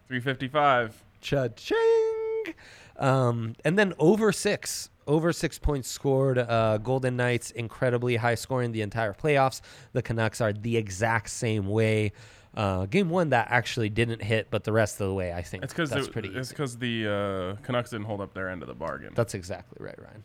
355. 0.09 1.03
Cha-ching! 1.23 2.55
Um, 2.99 3.55
and 3.65 3.79
then 3.79 3.95
over 3.99 4.33
six, 4.33 4.91
over 5.07 5.33
six 5.33 5.59
points 5.59 5.89
scored. 5.89 6.39
Uh, 6.39 6.79
Golden 6.79 7.17
Knights 7.17 7.51
incredibly 7.53 8.17
high 8.17 8.35
scoring 8.35 8.73
the 8.73 8.83
entire 8.83 9.15
playoffs. 9.15 9.61
The 9.93 10.03
Canucks 10.03 10.41
are 10.41 10.53
the 10.53 10.77
exact 10.77 11.31
same 11.31 11.67
way. 11.69 12.13
Uh, 12.55 12.85
game 12.87 13.09
one 13.09 13.31
that 13.31 13.47
actually 13.51 13.89
didn't 13.89 14.23
hit, 14.23 14.49
but 14.51 14.65
the 14.65 14.73
rest 14.73 15.01
of 15.01 15.09
the 15.09 15.15
way 15.15 15.33
I 15.33 15.41
think 15.43 15.65
It's 15.65 15.73
because 15.73 15.89
that's 15.89 16.09
pretty. 16.09 16.29
it's 16.29 16.51
because 16.51 16.77
the 16.77 17.57
uh, 17.59 17.63
Canucks 17.63 17.91
didn't 17.91 18.05
hold 18.07 18.21
up 18.21 18.35
their 18.35 18.51
end 18.51 18.61
of 18.63 18.69
the 18.69 18.75
bargain. 18.75 19.13
That's 19.15 19.33
exactly 19.35 19.79
right, 19.81 19.99
Ryan. 19.99 20.23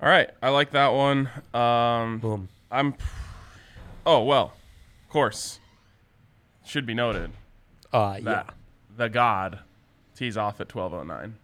All 0.00 0.08
right, 0.08 0.30
I 0.42 0.48
like 0.48 0.70
that 0.70 0.88
one. 0.88 1.28
Um, 1.52 2.18
Boom. 2.18 2.48
I'm. 2.70 2.94
Oh 4.06 4.22
well, 4.24 4.54
of 5.04 5.08
course. 5.10 5.60
Should 6.64 6.86
be 6.86 6.94
noted 6.94 7.32
Uh, 7.92 8.18
yeah. 8.22 8.44
the 8.96 9.08
God 9.08 9.58
tees 10.16 10.36
off 10.36 10.60
at 10.60 10.68
12:09. 10.68 11.34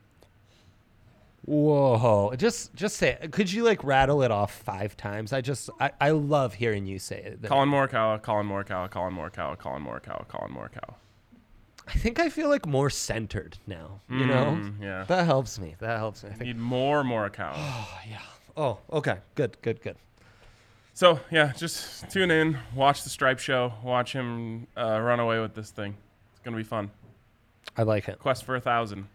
Whoa! 1.48 2.34
Just, 2.36 2.74
just 2.74 2.96
say. 2.98 3.16
It. 3.22 3.32
Could 3.32 3.50
you 3.50 3.64
like 3.64 3.82
rattle 3.82 4.22
it 4.22 4.30
off 4.30 4.52
five 4.62 4.96
times? 4.98 5.32
I 5.32 5.40
just, 5.40 5.70
I, 5.80 5.92
I 6.00 6.10
love 6.10 6.52
hearing 6.54 6.84
you 6.84 6.98
say 6.98 7.22
it. 7.22 7.42
Collin 7.44 7.70
Morikawa, 7.70 8.20
Collin 8.20 8.46
Morikawa, 8.46 8.90
Collin 8.90 9.14
Morikawa, 9.14 9.56
Collin 9.56 9.82
Morikawa, 9.82 10.28
Collin 10.28 10.52
Morikawa. 10.54 10.94
I 11.86 11.92
think 11.92 12.18
I 12.20 12.28
feel 12.28 12.50
like 12.50 12.66
more 12.66 12.90
centered 12.90 13.56
now. 13.66 14.02
You 14.10 14.26
know, 14.26 14.58
Mm, 14.60 14.82
yeah. 14.82 15.04
that 15.08 15.24
helps 15.24 15.58
me. 15.58 15.74
That 15.78 15.96
helps 15.96 16.22
me. 16.22 16.28
I 16.28 16.32
think. 16.34 16.46
Need 16.48 16.58
more 16.58 17.02
Morikawa. 17.02 17.54
Oh 17.56 17.98
yeah. 18.08 18.18
Oh, 18.54 18.78
okay. 18.92 19.16
Good, 19.34 19.56
good, 19.62 19.80
good. 19.80 19.96
so 20.92 21.18
yeah, 21.30 21.52
just 21.56 22.10
tune 22.10 22.30
in, 22.30 22.58
watch 22.74 23.04
the 23.04 23.08
Stripe 23.08 23.38
Show, 23.38 23.72
watch 23.82 24.12
him 24.12 24.66
uh, 24.76 25.00
run 25.00 25.18
away 25.18 25.40
with 25.40 25.54
this 25.54 25.70
thing. 25.70 25.96
It's 26.32 26.40
gonna 26.44 26.58
be 26.58 26.62
fun. 26.62 26.90
I 27.74 27.84
like 27.84 28.06
it. 28.08 28.18
Quest 28.18 28.44
for 28.44 28.54
a 28.56 28.60
thousand. 28.60 29.06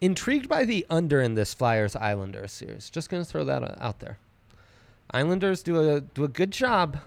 Intrigued 0.00 0.48
by 0.48 0.64
the 0.64 0.84
under 0.90 1.20
in 1.20 1.34
this 1.34 1.54
Flyers 1.54 1.96
Islanders 1.96 2.52
series. 2.52 2.90
Just 2.90 3.08
gonna 3.08 3.24
throw 3.24 3.44
that 3.44 3.80
out 3.80 4.00
there. 4.00 4.18
Islanders 5.10 5.62
do 5.62 5.90
a 5.96 6.00
do 6.00 6.24
a 6.24 6.28
good 6.28 6.50
job 6.50 6.98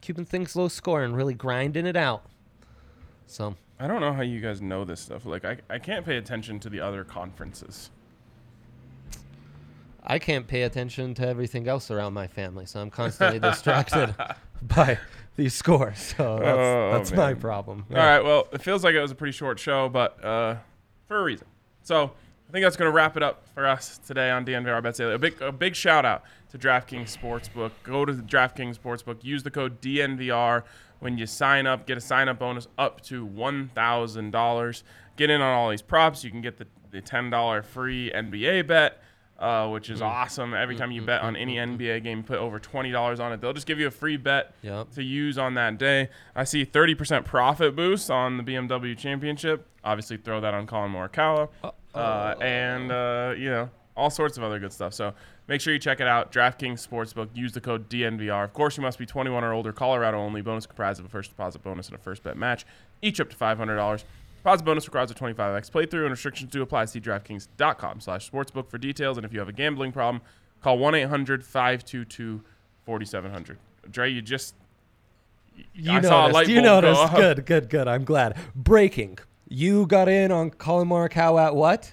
keeping 0.00 0.24
things 0.24 0.56
low 0.56 0.68
score 0.68 1.02
and 1.04 1.16
really 1.16 1.34
grinding 1.34 1.86
it 1.86 1.96
out. 1.96 2.24
So 3.26 3.54
I 3.78 3.86
don't 3.86 4.00
know 4.00 4.12
how 4.12 4.22
you 4.22 4.40
guys 4.40 4.60
know 4.60 4.84
this 4.84 5.00
stuff. 5.00 5.24
Like 5.24 5.44
I, 5.44 5.58
I 5.70 5.78
can't 5.78 6.04
pay 6.04 6.16
attention 6.16 6.58
to 6.60 6.68
the 6.68 6.80
other 6.80 7.04
conferences. 7.04 7.90
I 10.04 10.18
can't 10.18 10.48
pay 10.48 10.62
attention 10.62 11.14
to 11.14 11.26
everything 11.26 11.68
else 11.68 11.90
around 11.90 12.12
my 12.12 12.26
family, 12.26 12.66
so 12.66 12.80
I'm 12.80 12.90
constantly 12.90 13.38
distracted 13.50 14.14
by 14.62 14.98
these 15.36 15.54
scores. 15.54 15.98
So 16.16 16.38
that's, 16.40 16.58
Oh, 16.58 16.90
that's 16.92 17.12
my 17.12 17.34
problem. 17.34 17.86
All 17.90 17.96
right. 17.96 18.20
Well, 18.20 18.48
it 18.52 18.60
feels 18.62 18.82
like 18.82 18.94
it 18.94 19.00
was 19.00 19.12
a 19.12 19.14
pretty 19.14 19.32
short 19.32 19.60
show, 19.60 19.88
but 19.88 20.22
uh, 20.24 20.56
for 21.06 21.18
a 21.20 21.22
reason. 21.22 21.46
So 21.84 22.10
I 22.52 22.54
think 22.54 22.64
that's 22.64 22.76
going 22.76 22.90
to 22.90 22.94
wrap 22.94 23.16
it 23.16 23.22
up 23.22 23.46
for 23.54 23.66
us 23.66 23.96
today 24.06 24.30
on 24.30 24.44
DNVR 24.44 24.82
Bets 24.82 24.98
Daily. 24.98 25.14
A 25.14 25.18
big, 25.18 25.40
a 25.40 25.50
big 25.50 25.74
shout 25.74 26.04
out 26.04 26.22
to 26.50 26.58
DraftKings 26.58 27.16
Sportsbook. 27.16 27.70
Go 27.82 28.04
to 28.04 28.12
the 28.12 28.22
DraftKings 28.22 28.78
Sportsbook. 28.78 29.24
Use 29.24 29.42
the 29.42 29.50
code 29.50 29.80
DNVR 29.80 30.62
when 30.98 31.16
you 31.16 31.24
sign 31.24 31.66
up. 31.66 31.86
Get 31.86 31.96
a 31.96 32.00
sign 32.02 32.28
up 32.28 32.38
bonus 32.38 32.68
up 32.76 33.00
to 33.04 33.24
one 33.24 33.70
thousand 33.74 34.32
dollars. 34.32 34.84
Get 35.16 35.30
in 35.30 35.40
on 35.40 35.54
all 35.54 35.70
these 35.70 35.80
props. 35.80 36.24
You 36.24 36.30
can 36.30 36.42
get 36.42 36.58
the, 36.58 36.66
the 36.90 37.00
ten 37.00 37.30
dollar 37.30 37.62
free 37.62 38.12
NBA 38.14 38.66
bet. 38.66 39.02
Uh, 39.38 39.68
which 39.70 39.90
is 39.90 40.00
mm. 40.00 40.06
awesome. 40.06 40.54
Every 40.54 40.76
time 40.76 40.92
you 40.92 41.00
mm, 41.00 41.04
mm, 41.04 41.06
bet 41.06 41.22
on 41.22 41.34
any 41.34 41.56
NBA 41.56 42.04
game, 42.04 42.22
put 42.22 42.38
over 42.38 42.58
twenty 42.60 42.92
dollars 42.92 43.18
on 43.18 43.32
it. 43.32 43.40
They'll 43.40 43.54
just 43.54 43.66
give 43.66 43.80
you 43.80 43.86
a 43.86 43.90
free 43.90 44.18
bet 44.18 44.54
Yep. 44.60 44.92
to 44.92 45.02
use 45.02 45.38
on 45.38 45.54
that 45.54 45.78
day. 45.78 46.10
I 46.36 46.44
see 46.44 46.64
30% 46.64 47.24
profit 47.24 47.74
boost 47.74 48.08
on 48.08 48.36
the 48.36 48.44
BMW 48.44 48.96
Championship. 48.96 49.66
Obviously, 49.82 50.18
throw 50.18 50.40
that 50.42 50.54
on 50.54 50.68
Collin 50.68 50.92
Morikawa. 50.92 51.48
Uh, 51.64 51.70
and, 51.94 52.90
uh, 52.90 53.34
you 53.36 53.50
know, 53.50 53.70
all 53.96 54.10
sorts 54.10 54.38
of 54.38 54.42
other 54.42 54.58
good 54.58 54.72
stuff. 54.72 54.94
So 54.94 55.12
make 55.48 55.60
sure 55.60 55.72
you 55.72 55.78
check 55.78 56.00
it 56.00 56.06
out. 56.06 56.32
DraftKings 56.32 56.86
Sportsbook. 56.86 57.28
Use 57.34 57.52
the 57.52 57.60
code 57.60 57.88
DNVR. 57.88 58.44
Of 58.44 58.52
course, 58.54 58.76
you 58.76 58.82
must 58.82 58.98
be 58.98 59.06
21 59.06 59.44
or 59.44 59.52
older. 59.52 59.72
Colorado 59.72 60.18
only. 60.18 60.40
Bonus 60.40 60.66
comprised 60.66 61.00
of 61.00 61.06
a 61.06 61.08
first 61.08 61.30
deposit 61.30 61.62
bonus 61.62 61.88
and 61.88 61.96
a 61.96 61.98
first 61.98 62.22
bet 62.22 62.36
match, 62.36 62.64
each 63.02 63.20
up 63.20 63.28
to 63.30 63.36
$500. 63.36 64.04
Deposit 64.38 64.64
bonus 64.64 64.86
requires 64.86 65.10
a 65.10 65.14
25x 65.14 65.70
playthrough 65.70 66.02
and 66.02 66.10
restrictions 66.10 66.50
do 66.50 66.62
apply. 66.62 66.86
See 66.86 67.00
DraftKings.com 67.00 68.00
slash 68.00 68.30
sportsbook 68.30 68.68
for 68.68 68.78
details. 68.78 69.16
And 69.16 69.24
if 69.24 69.32
you 69.32 69.38
have 69.38 69.48
a 69.48 69.52
gambling 69.52 69.92
problem, 69.92 70.22
call 70.62 70.78
1-800-522-4700. 70.78 73.56
Dre, 73.90 74.10
you 74.10 74.22
just 74.22 74.54
You 75.74 75.92
I 75.92 76.00
saw 76.00 76.26
a 76.26 76.32
noticed. 76.32 76.50
You 76.50 76.62
noticed. 76.62 77.14
Good, 77.14 77.46
good, 77.46 77.68
good. 77.68 77.86
I'm 77.86 78.04
glad. 78.04 78.36
Breaking. 78.54 79.18
You 79.54 79.86
got 79.86 80.08
in 80.08 80.32
on 80.32 80.48
Collin 80.50 80.88
Morikawa 80.88 81.48
at 81.48 81.54
what? 81.54 81.92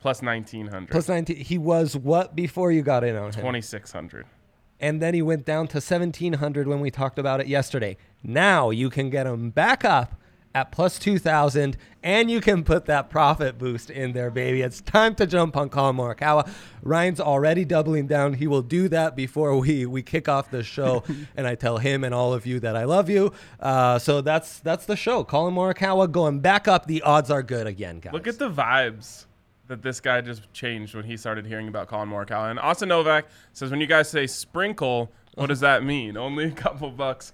plus 0.00 0.20
1900 0.20 0.90
Plus 0.90 1.08
19. 1.08 1.36
He 1.36 1.56
was 1.56 1.96
what 1.96 2.36
before 2.36 2.70
you 2.70 2.82
got 2.82 3.04
in 3.04 3.16
on 3.16 3.26
him? 3.26 3.32
2600 3.32 4.26
And 4.78 5.00
then 5.00 5.14
he 5.14 5.22
went 5.22 5.46
down 5.46 5.66
to 5.68 5.76
1700 5.76 6.66
when 6.66 6.80
we 6.80 6.90
talked 6.90 7.18
about 7.18 7.40
it 7.40 7.46
yesterday. 7.46 7.96
Now 8.22 8.68
you 8.68 8.90
can 8.90 9.08
get 9.08 9.26
him 9.26 9.48
back 9.50 9.82
up 9.84 10.20
at 10.54 10.70
plus 10.70 10.98
2000 10.98 11.76
and 12.02 12.30
you 12.30 12.40
can 12.40 12.62
put 12.62 12.84
that 12.84 13.10
profit 13.10 13.58
boost 13.58 13.90
in 13.90 14.12
there, 14.12 14.30
baby. 14.30 14.60
It's 14.60 14.80
time 14.80 15.14
to 15.16 15.26
jump 15.26 15.56
on 15.56 15.68
Collin 15.70 15.96
Morikawa. 15.96 16.48
Ryan's 16.82 17.20
already 17.20 17.64
doubling 17.64 18.06
down. 18.06 18.34
He 18.34 18.46
will 18.46 18.62
do 18.62 18.88
that 18.88 19.16
before 19.16 19.56
we, 19.58 19.86
we 19.86 20.02
kick 20.02 20.28
off 20.28 20.50
the 20.50 20.62
show. 20.62 21.02
and 21.36 21.46
I 21.46 21.54
tell 21.54 21.78
him 21.78 22.04
and 22.04 22.14
all 22.14 22.34
of 22.34 22.46
you 22.46 22.60
that 22.60 22.76
I 22.76 22.84
love 22.84 23.08
you. 23.08 23.32
Uh, 23.58 23.98
so 23.98 24.20
that's 24.20 24.60
that's 24.60 24.86
the 24.86 24.96
show. 24.96 25.24
Collin 25.24 25.54
Morikawa 25.54 26.10
going 26.10 26.40
back 26.40 26.68
up. 26.68 26.86
The 26.86 27.02
odds 27.02 27.30
are 27.30 27.42
good 27.42 27.66
again, 27.66 28.00
guys. 28.00 28.12
Look 28.12 28.28
at 28.28 28.38
the 28.38 28.50
vibes 28.50 29.24
that 29.66 29.82
this 29.82 30.00
guy 30.00 30.20
just 30.20 30.52
changed 30.52 30.94
when 30.94 31.04
he 31.04 31.16
started 31.16 31.46
hearing 31.46 31.68
about 31.68 31.88
Colin 31.88 32.08
Morikawa. 32.08 32.50
And 32.50 32.58
Austin 32.58 32.90
Novak 32.90 33.26
says, 33.52 33.70
when 33.70 33.80
you 33.80 33.86
guys 33.86 34.10
say 34.10 34.26
sprinkle, 34.26 35.10
what 35.34 35.46
does 35.46 35.60
that 35.60 35.82
mean? 35.82 36.16
Only 36.16 36.44
a 36.44 36.50
couple 36.50 36.90
bucks. 36.90 37.32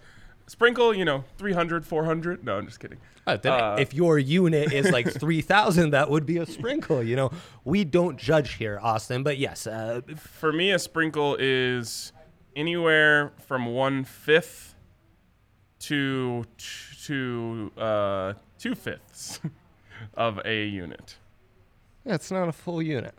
Sprinkle, 0.50 0.92
you 0.92 1.04
know, 1.04 1.22
300, 1.38 1.86
400. 1.86 2.44
No, 2.44 2.58
I'm 2.58 2.66
just 2.66 2.80
kidding. 2.80 2.98
Uh, 3.24 3.36
then 3.36 3.52
Uh, 3.52 3.76
if 3.78 3.94
your 3.94 4.18
unit 4.18 4.72
is 4.72 4.90
like 4.90 5.08
3000 5.20 5.90
that 5.90 6.10
would 6.10 6.26
be 6.26 6.38
a 6.38 6.46
sprinkle 6.46 7.02
you 7.04 7.14
know 7.14 7.30
we 7.64 7.84
don't 7.84 8.16
judge 8.18 8.54
here 8.54 8.80
austin 8.82 9.22
but 9.22 9.38
yes 9.38 9.66
uh, 9.68 10.00
For 10.16 10.52
me, 10.52 10.72
a 10.72 10.78
sprinkle 10.80 11.36
is 11.38 12.12
anywhere 12.56 13.30
from 13.46 13.66
one 13.66 14.02
fifth 14.02 14.74
to 15.80 16.44
to 17.06 17.70
uh, 17.78 18.32
two 18.58 18.74
fifths 18.74 19.38
of 20.14 20.40
a 20.44 20.66
unit. 20.66 21.16
Yeah, 22.04 22.14
it's 22.14 22.30
not 22.32 22.48
a 22.48 22.52
full 22.52 22.82
unit 22.82 23.14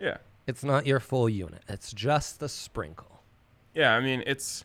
Yeah. 0.00 0.16
it's 0.46 0.64
not 0.64 0.86
your 0.86 1.00
full 1.00 1.28
unit 1.28 1.62
it's 1.68 1.92
just 1.92 2.40
the 2.40 2.48
sprinkle 2.48 3.20
Yeah, 3.74 3.92
I 3.94 4.00
mean, 4.00 4.22
it's 4.26 4.64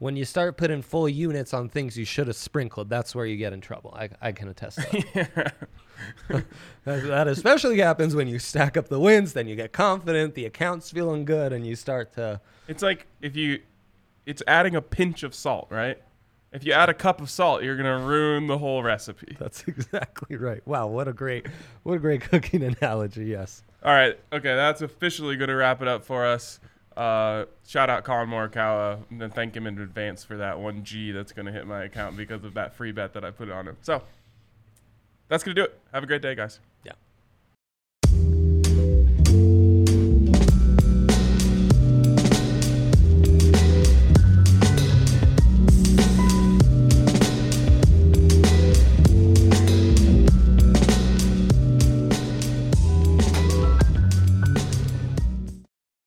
when 0.00 0.14
you 0.16 0.24
start 0.24 0.56
putting 0.56 0.80
full 0.82 1.08
units 1.08 1.52
on 1.52 1.68
things 1.68 1.96
you 1.98 2.04
should 2.04 2.26
have 2.28 2.36
sprinkled 2.36 2.88
that's 2.88 3.14
where 3.14 3.26
you 3.26 3.36
get 3.36 3.52
in 3.52 3.60
trouble 3.60 3.92
i, 3.98 4.08
I 4.20 4.32
can 4.32 4.48
attest 4.48 4.78
to 4.78 5.04
that. 5.14 5.54
that 6.28 6.44
that 6.84 7.28
especially 7.28 7.78
happens 7.80 8.14
when 8.14 8.28
you 8.28 8.38
stack 8.38 8.76
up 8.76 8.88
the 8.88 9.00
wins 9.00 9.32
then 9.32 9.48
you 9.48 9.56
get 9.56 9.72
confident 9.72 10.34
the 10.34 10.44
account's 10.46 10.90
feeling 10.90 11.24
good 11.24 11.52
and 11.52 11.66
you 11.66 11.74
start 11.76 12.12
to 12.14 12.40
It's 12.68 12.82
like 12.82 13.06
if 13.20 13.34
you, 13.36 13.60
it's 14.26 14.42
adding 14.46 14.76
a 14.76 14.82
pinch 14.82 15.22
of 15.22 15.34
salt, 15.34 15.68
right? 15.70 16.00
If 16.52 16.64
you 16.64 16.72
add 16.72 16.88
a 16.88 16.94
cup 16.94 17.20
of 17.20 17.28
salt, 17.30 17.62
you're 17.62 17.76
gonna 17.76 17.98
ruin 18.06 18.46
the 18.46 18.58
whole 18.58 18.82
recipe. 18.82 19.36
that's 19.38 19.64
exactly 19.66 20.36
right 20.36 20.64
wow 20.66 20.86
what 20.86 21.08
a 21.08 21.12
great 21.12 21.46
what 21.82 21.94
a 21.94 21.98
great 21.98 22.20
cooking 22.30 22.62
analogy 22.62 23.24
yes 23.26 23.62
All 23.82 23.92
right, 23.92 24.18
okay, 24.32 24.54
that's 24.54 24.80
officially 24.82 25.36
gonna 25.36 25.56
wrap 25.56 25.82
it 25.82 25.88
up 25.88 26.04
for 26.04 26.24
us. 26.24 26.60
Uh, 26.98 27.44
shout 27.64 27.88
out 27.88 28.02
Collin 28.02 28.28
Morikawa 28.28 28.98
and 29.08 29.32
thank 29.32 29.56
him 29.56 29.68
in 29.68 29.78
advance 29.78 30.24
for 30.24 30.36
that 30.38 30.58
one 30.58 30.82
G 30.82 31.12
that's 31.12 31.30
gonna 31.30 31.52
hit 31.52 31.64
my 31.64 31.84
account 31.84 32.16
because 32.16 32.42
of 32.42 32.54
that 32.54 32.74
free 32.74 32.90
bet 32.90 33.12
that 33.12 33.24
I 33.24 33.30
put 33.30 33.48
on 33.48 33.68
him. 33.68 33.76
So 33.82 34.02
that's 35.28 35.44
gonna 35.44 35.54
do 35.54 35.62
it. 35.62 35.78
Have 35.92 36.02
a 36.02 36.06
great 36.08 36.22
day, 36.22 36.34
guys. 36.34 36.58